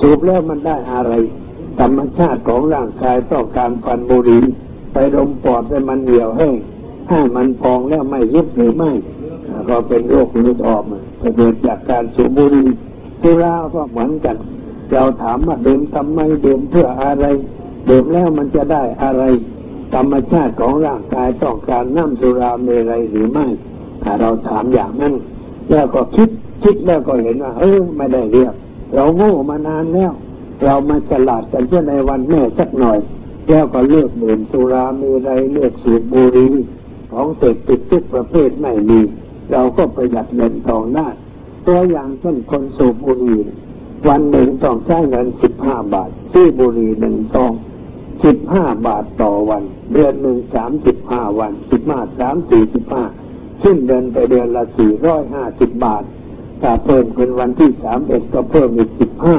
[0.00, 1.12] สูบแล้วมันได้อะไร
[1.80, 4.42] ธรรมชาติของร่างกายต้องการฟันบุหรี่
[4.92, 6.54] ไปดมปอดให้มันเหี่ยวแห้ง
[7.10, 8.92] ให้มันพองแล้วไม่ยึดหรือไม่
[9.68, 10.98] ก็เป็นโรคเลือดออกมา
[11.36, 12.68] เกิดจากการสูบบุหรี่
[13.26, 14.36] สุราก็เหมือนกัน
[14.92, 17.26] เราถามว่าดื่มทำไมดื่มเพื่ออะไร
[17.88, 19.24] ดื่มแล้วมันจะได้อะไร
[19.94, 23.46] ธรรมชาติของร่างกายต้องการน้ำสุราเมรัยหรือไม่
[24.02, 25.14] ถ้าเราถามอย่างนั้น
[25.70, 26.28] แล้วก็คิด
[26.64, 28.54] คิดแล้วก็เห็นว่าเออไม่ได้เรียก
[28.94, 30.12] เราโง่มานานแล้ว
[30.64, 32.98] เรามาฉลาดกันเพื่อในวันแม่สักหน่อย
[33.48, 36.52] แล้วก็เลือกดื่มสุราเมรัยเลือกสูบบุหรี่
[37.12, 39.00] ของเสพติดทุกประเภทไม่มี
[39.52, 41.08] เราก็ประหยัดเงินทองได้
[41.68, 43.40] ตัวอย่างเช่นคนสูบบุหรี่
[44.08, 47.52] วันหนึ่งต้องใช้เงินสิบห้าบาทซื้อบุหรี่หนึ่งซอง
[48.24, 49.62] สิบห้าบาทต่อวัน
[49.92, 53.04] เดือนหนึ่งสามสิบห้าวันสิบห้าสามสี่สิบห้า
[53.62, 56.02] ซึ่งเดินไปเดือนละสี่ร้อยห้าสิบบาท
[56.62, 59.36] ถ้าเพิ่มเป็นวันที่สามเอ็ดก็เพิ่มอีกสิบห้า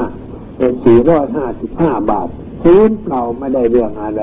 [0.58, 2.28] เป็นสี่ร้อยห้าสิบห้าบาท
[2.64, 4.22] ซื้อเปล่าไม่ได้เรื่องอะไร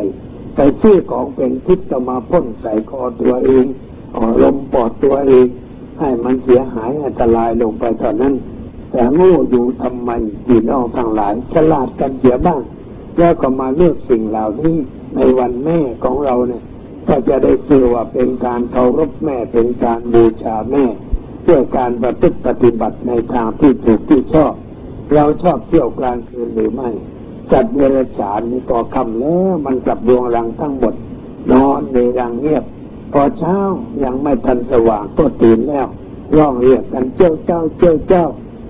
[0.56, 3.64] ไปซื้อของเป็นพิษจะมาพ่นใส่คอตัวเอง
[4.16, 5.46] ออลมปอดตัวเอง
[5.98, 8.34] ให้มันเสียหายอันตรายลงไปเท่านั้น
[8.90, 10.10] แต่โง่อยู่ทำไม
[10.46, 12.60] พี่น้องทั้งหลายฉลาดกันเสียบ้าง
[13.18, 14.76] แล้วก็มาเลือกสิ่งเหล่านี้
[15.16, 16.62] ในวันแม่ของเราเนี่ย
[17.08, 20.84] ก็จะได้ชื่อว่าเป็นการเคารพแม่เป็นการบูชาแม่
[21.42, 24.52] เพื่อการประพฤติปฏิบัติในทางที่ถูกที่ชอบ
[25.14, 26.90] เราชอบเที่ยวกลางคืนหรือไม่
[27.52, 30.94] จัดเวรฉานนี่ก็คำแล้วมันกลับดวงรังทั้งหมด
[31.52, 32.64] นอนในรังเงียบ
[33.16, 33.58] พอเช้า
[34.04, 35.86] ยังไม่ทันสว่างก็ตื่นแล้ว
[36.36, 38.26] ร้องเรียกกันเจ้าเจ้าเจ้าเจ้า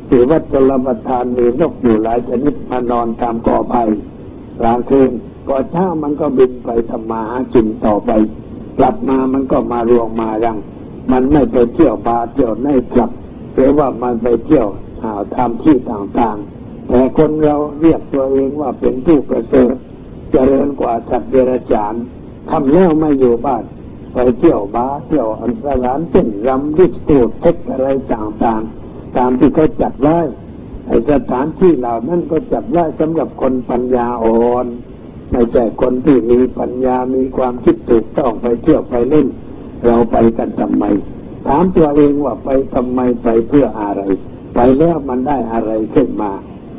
[0.09, 3.83] ถือว่าจลประทานมีนกอยู่หลายชนิดมานอนตามกอไผ่
[4.61, 5.11] กลางคืน
[5.47, 8.11] พอเช้ามันก็บินไปทำมาหากินต่อไป
[8.79, 10.59] กลับมามันก็มารวงมารัง
[11.13, 13.11] มันไม่ไปเที่ยวบาเที่ยวในกลับ
[13.55, 14.67] หรือว่ามันไปเที่ยว
[15.03, 19.75] หาทำที่ต่างๆ แต่คนเราเรียกตัวเองว่าเป็นผู้ประเสริฐ
[20.33, 21.95] เจริญกว่าสัตว์เดรัจฉาน
[22.51, 23.65] ทำแล้วไม่อยู่บ้าน
[24.15, 27.11] ไปเที่ยวบาเที่ยวอันตรานเต้นรำดิสโก
[27.41, 30.19] เทคอะไรต่างๆ ตามที่เขาจัดไว้
[30.87, 34.67] ไอสถานที่เหล่านั้นก็จัดไว้สำหรับคนปัญญาอ่อน
[35.31, 39.27] ไม่ใช่คนที่มีปัญญามีความคิดถูกต้องไปเที่ยวไปเล่น
[39.87, 40.85] เราไปกันทำไม
[41.47, 44.03] ถามตัวเองว่าไปทำไมไปเพื่ออะไร
[44.55, 46.33] ไปแล้วมันได้อะไรขึ้นมา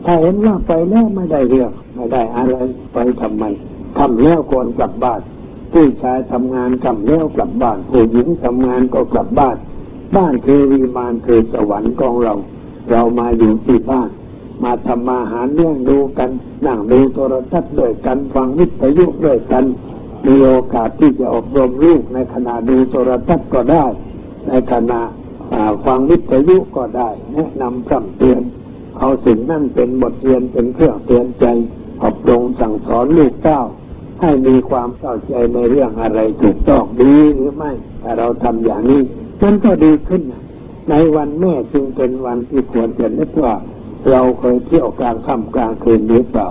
[0.05, 2.55] ถ้าเห็นว่าไปแล้วไม่ได้เรื่องไม่ได้อะไร
[2.93, 3.43] ไปทำไม
[3.97, 5.21] ทำแล้วควรกลับบ้าน
[5.73, 9.57] ผู้ชายทำงานกำแล้วกลับบ้านผู้หญิงทำงานก็กลับบ้าน
[10.15, 12.33] บ้านคือวิมานคือสวรรค์ของเรา
[12.91, 14.09] เรามาอยู่ที่บ้าน
[14.63, 16.29] มาทำมาหาเรื่องดูกัน
[16.65, 19.65] นั่งดูโทรทัศน์ด้วยกันฟังวิทยุด้วยกัน
[20.25, 23.85] มีโอกาสที่จะอบรมลูกในขณะดูโทรทัศน์ก็ได้
[24.47, 25.01] ในขณะ
[25.85, 28.41] ฟังวิทยุก็ได้แนะนำคำเตือน
[28.99, 31.45] เอาสิ่งนั่นเป็นบทเรียนเป็นเครื่องเตือนใจ
[32.03, 33.61] อบรมสั่งสอนลูกเต้า
[34.25, 37.71] ให้มีความเข้าใจในเรื่องอะไรถูกต้องดีหรือไม่
[38.01, 39.01] ถ้าเราทำอย่างนี้
[39.41, 40.21] มันก็ดีขึ้น
[40.89, 43.53] ในวันแม่จึงเป็นวันที่ควรจะนึกว่า
[44.11, 46.47] เราเคยเที่ยวกลางค่ำกลางคืนหรือเปล่า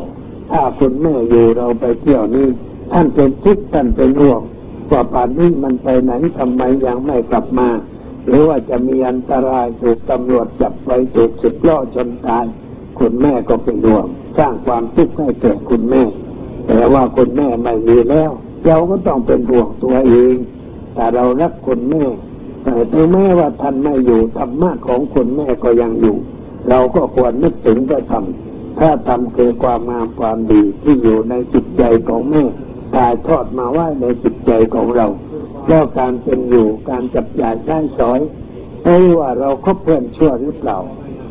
[0.51, 2.49] ถ้าคุณแม่อยู่เราไปเที่ยวนี้
[2.93, 4.41] ท่านเป็นทุกข์ท่านเป็นห่วง
[4.91, 7.68] ว่าป่านนี้มันไปไหนทำไมยังไม่กลับมา
[8.27, 12.45] หรือว่าจะมีอันตรายถูกตำรวจจับไปถูกสิบล้อจนตาย
[12.99, 14.07] คุณแม่ก็เป็นห่วง
[14.39, 16.03] สร้างความทุกข์ให้แก่คุณแม่
[16.67, 18.31] แต่ว่าคุณแม่ไม่มีแล้ว
[18.67, 20.35] เราก็ต้องเป็นห่วงตัวเอง
[20.95, 22.05] แต่เรารักคุณแม่
[22.65, 26.17] แต่ถึงแม้ว่าท่านไม่อยู่ธรรมะของคุณแม่ก็ยังอยู่
[26.69, 28.25] เราก็ควรนึกถึงพระธรรม
[28.79, 32.45] ถ้าทำคือความงามความดีที่อยู่ในจิตใจของแม่
[32.95, 35.07] ถ่ายทอดมาว่าในจิตใจของเรา
[35.69, 38.21] แล้วการเป็นอยู่การจับจ่ายใช้สอย
[38.83, 40.79] ไม่ว่าเราคบเพื่อนชั่วหรือเปล่า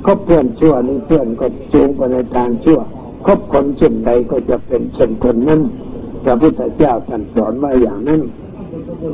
[0.05, 2.79] คบเพื่อนชั่วนี่เพื่อนก็จูงไปในทางชั่ว
[3.25, 5.61] คบคนเช่นใดก็จะเป็นเช่นคนนั้น
[6.23, 8.21] พระพุทธเจ้าท่านสอนมาอย่างนั้น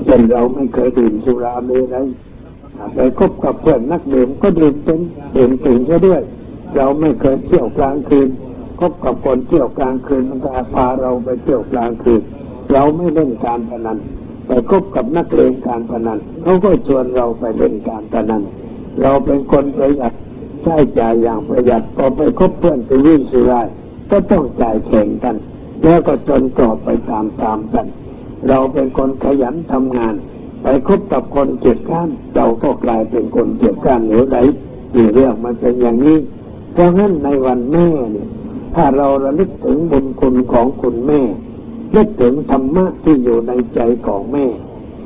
[0.05, 2.07] เช่นเราไม่เคยดื่มสุราเมรัย
[2.95, 4.99] ไปคบกับเพื่อนนักดื่มก็ดื่มเป็น
[5.35, 6.21] ดื่มถึงซะด้วย
[6.75, 8.29] เราไม่เคยเที่ยวกลางคืน
[8.79, 12.21] คบกับคนเที่ยวกลางคืนมันก็พาเราไปเที่ยวกลางคืน
[12.73, 13.97] เราไม่เล่นการพนัน
[14.47, 18.41] ไปคบกับนักเลงการพนันเขาก็ชวนเราไปเล่นการพนัน
[19.01, 20.13] เราเป็นคนประหยัด
[20.63, 23.67] ใช้จ่ายอย่างประหยัดพอไปคบเพื่อนไปวิ่งสุราย
[24.11, 25.35] ก็ต้องจ่ายแข่งกัน
[25.83, 27.87] แล้วก็จนกรอบไปตามๆกัน
[28.47, 30.15] เราเป็นคนขยันทำงาน
[30.61, 34.37] ไปคบกับคนเกียจข้านเราก็กลายเป็นคนเกียจข้านหรือไร
[34.93, 36.17] ที่เรื่องมันเป็นอย่างนี้
[36.73, 38.27] เพราะงั้นในวันแม่เนี่ย
[38.75, 41.21] ถ้าเราระลึกถึงบุญคุณของคุณแม่
[41.95, 44.45] นึกถึงธรรมะที่อยู่ในใจของแม่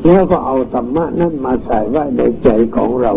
[0.05, 3.13] แล้วก็เอาธรรมะนั้นมาใส่ไว้ในใจของเรา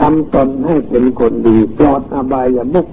[0.00, 2.86] ทำตนให้เป็นคนดีปลอดอบายมุก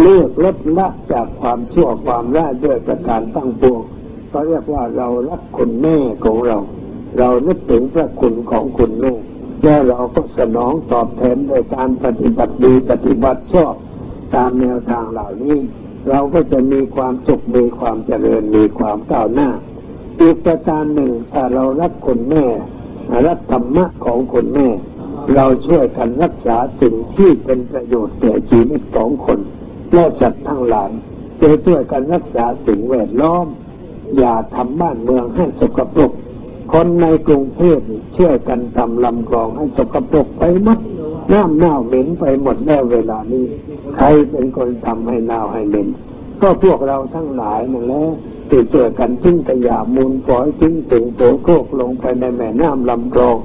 [0.00, 3.80] เลือกลดละจากความชั่วความร้ายด้วยประการตั้งปวง
[4.32, 6.58] ก็เรียกว่าเรารักคุณแม่ของเรา
[7.18, 9.14] เรานึกถึงพระคุณของคุณแม่
[9.64, 13.74] แล้วเราก็สนองตอบแทนโดยการปฏิบัติดีปฏิบัติชอบ
[14.34, 15.58] ตามแนวทางเหล่านี้
[16.08, 19.50] เราก็จะมีความสุขมีความเจริญมีความก้าวหน้า
[20.20, 22.44] อีกประการหนึ่งถ้าเรารักคุณแม่
[23.26, 24.68] รักธรรมะของคุณแม่
[25.34, 29.40] เราช่วยกันรักษาสิ่งที่เป็นประโยชน์แก่ชีวิตของคน
[29.94, 30.90] และสัตว์ทั้งหลาย
[31.40, 33.46] จะช่วยกันรักษาสิ่งแวดล้อม
[34.18, 36.12] อย่าทำบ้านเมืองให้สกปรก
[36.72, 37.78] คนในกรุงเทพ
[38.16, 40.78] ช่วยกันทำลำคลองให้สกปรกไปหมด
[41.32, 43.44] น้ำเน่าเหม็นไปหมดแล้วเวลานี้
[43.96, 45.88] ใครเป็นคนทำให้เน่าให้เหม็น
[46.40, 48.04] ก็พวกเราทั้งหลายนั่นแหละ
[48.48, 53.36] ที่เจอกันทิ้งขยะมูลฝอยทิ้งถึงโถโคกลงไปในแม่น้ำลำคลอง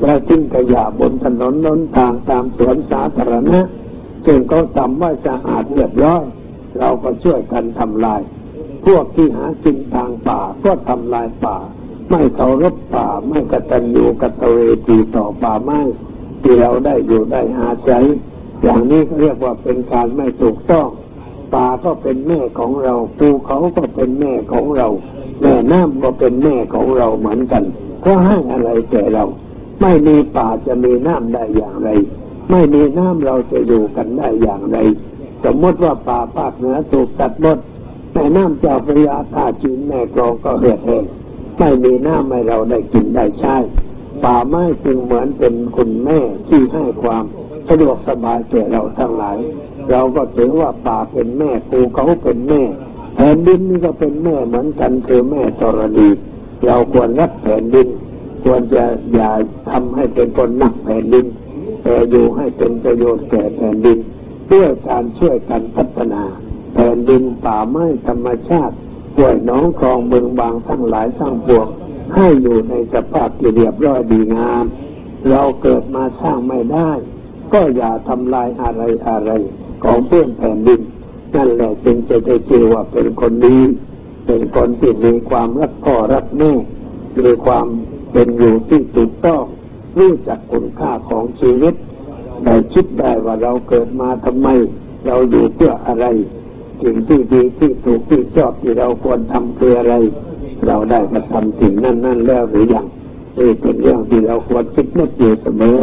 [0.00, 3.60] แล้วทิ้งขยะบนถนนน้นทางตามสวนสาธารณะ
[4.26, 6.22] จึงเขาทำว่าจะอาดเรียบร้อย
[6.78, 8.20] เราก็ช่วยกันทำลาย
[8.86, 11.56] พวกที่หากินทางป่าก็ทำลายป่า
[12.10, 15.80] ไม่เคารพป่าไม่กตัญญูกตเวทีต่อป่าไม้
[16.42, 17.92] ที่เราได้อยู่ได้หาใจ
[18.62, 20.88] อย่างนี้เรียกว่าเป็นการไม่ถูกต้อง
[21.54, 24.88] ป่าก็เป็นแม่ของเราภูเขาก็เป็นแม่ของเรา
[25.40, 27.64] แม่น้ำก็เป็นแม่ของเราเหมือนกัน
[28.00, 29.24] เพราะให้อะไรแก่เรา
[29.82, 31.90] ไม่มีป่าจะมีน้ำได้อย่างไร
[32.52, 34.78] ไม่มีน้ำเราจะอยู่กันได้อย่างไร
[35.44, 37.58] สมมติว่าป่าภาคเหนือถูกตัดหมด
[38.12, 41.04] แม่น้ำเจ้าพระยาท่าจีนแม่กรองก็เหือดแห้ง
[41.58, 43.56] ไม่มีน้ำให้เราได้กินได้ใช้
[44.24, 47.24] ป่าไม้จึงเหมือนเป็นคุณแม่ที่ให้ความ
[47.68, 49.38] สะดวกสบายแก่เราทั้งหลาย
[49.90, 52.62] เราก็ถือว่าป่าเป็นแม่ภูเขาเป็นแม่
[53.16, 56.08] แผ่นดินนี่ก็เป็นแม่เหมือนกันคือแม่ธรณี
[56.66, 57.88] เราควรรักแผ่นดิน
[58.44, 58.84] ควรจะ
[59.14, 59.30] อย่า
[59.70, 61.26] ทำให้เป็นคนหนักแผ่นดิน
[61.82, 63.98] แต่อยู่ให้เป็นประโยชน์แก่แผ่นดิน
[64.52, 66.22] ด้วยการช่วยกันพัฒนา
[66.74, 68.74] แผ่นดินป่าไม้ธรรมชาติ
[69.16, 71.68] ป่วยน้องคลองเมืองบางทั้งหลายทั้างปวง
[72.14, 74.64] ให้อยู่ในสภาพที่เรียบร้อยดีงาม
[75.30, 76.90] เราเกิดมาสร้างไม่ได้
[77.52, 79.30] ก็อย่าทำลายอะไรอะไร
[79.84, 80.80] ของเพื่อนแผ่นดิน
[81.34, 83.58] นั่นแหละจึงจะได้ชื่อว่าเป็นคนดี
[84.26, 86.52] เป็นคนที่มีความรักพ่อรักแม่
[87.18, 87.66] มีความ
[88.12, 89.42] เป็นอยู่ที่ถูกต้อง
[89.98, 91.74] รู้จักคุณค่าของชีวิต
[92.44, 94.48] ได้คิดได้ว่าเราเกิดมาทำไม
[95.06, 96.06] เราอยู่เพื่ออะไร
[96.82, 99.94] สิ่งที่ดีที่ถูกที่ชอบที่เราควรทำคืออะไร
[100.66, 102.86] เราได้กระทำสิ่งนั้นนั่นแล้วหรือยัง
[103.38, 105.80] นี่เป็นเรื่องที่เราควรคิดนึกอยู่เสมอ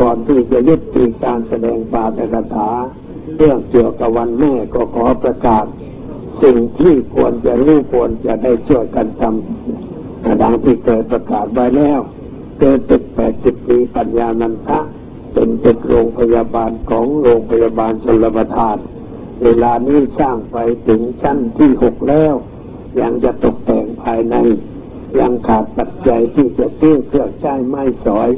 [0.00, 2.70] ก่อนที่จะยุติการแสดงปาฐกถา
[3.36, 5.64] เรื่องเกี่ยวกับวันแม่ก็ขอประกาศ
[6.42, 12.00] สิ่งที่ควรจะรู้ควรจะได้ช่วยกันทำดังที่เคยประกาศไว้แล้ว
[12.58, 14.80] เกิดตึกแปดสิบปีปัญญานันทะ
[15.34, 18.76] เป็นตึกโรงพยาบาลของโรงพยาบาลชลประทาน
[19.42, 20.56] เวลานี้สร้างไป
[20.88, 22.34] ถึงชั้นที่หกแล้ว
[23.00, 24.36] ยังจะตกแต่งภายใน
[25.18, 28.30] ยังขาดปัจจัยที่จะซื้อเครื่องใช้ไม้สอย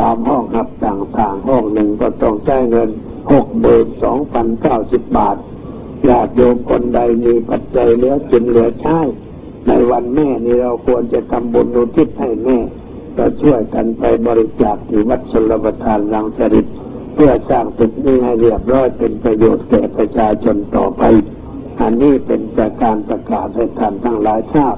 [0.00, 2.90] ตามห้องหับต่างๆห้องหนึ่งก็ต้องใช้เงิน
[3.32, 5.36] หกหมื่นสองพันเก้าสิบบาท
[6.08, 8.98] ญาติโยมคนใดมีปัจจัยเหลือกินเหลือใช้
[9.68, 12.58] ในวันแม่นี้เราควรจะทำบุญอุทิศให้แม่
[13.18, 16.66] ก็ช่วยกันไปบริจาคที่วัดชลประทานรังสริต
[17.14, 21.02] เพื่อสร้างตึกนี้ให้เรียบร้อยเป็นประโยชน์แก่ประชาชนต่อไป
[21.80, 24.76] อันนี้เป็นจากการประกาศให้ท่านทั้งหลายทราบ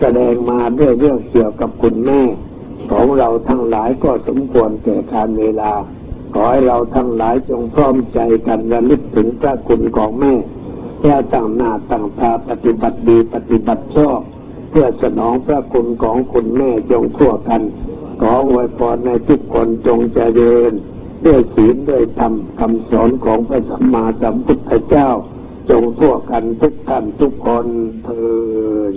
[0.00, 2.20] แสดงมาด้วยเรื่องเกี่ยวกับคุณแม่
[2.90, 5.72] ของเราทั้งหลายก็สมควรแก่การเวลา
[6.34, 10.34] ขอให้เราทั้งหลายจงพร้อมใจกันระลึกถึงพระคุณของแม่
[11.02, 14.20] แล้ตั้งหน้าตั้งตาปฏิบัติดีปฏิบัติชอบ
[14.72, 17.62] เพื่อสนองพระคุณของคุณแม่จงทั่วกัน
[18.20, 20.72] ขออวยพรในทุกคนจงเจริญ
[21.26, 25.08] ด้วยศีลด้วยธรรมคำสอนของพระสัมมาสัมพุทธเจ้า
[25.70, 27.66] จงทั่วกันทุกท่านทุกคน
[28.04, 28.26] เถิ
[28.90, 28.94] ด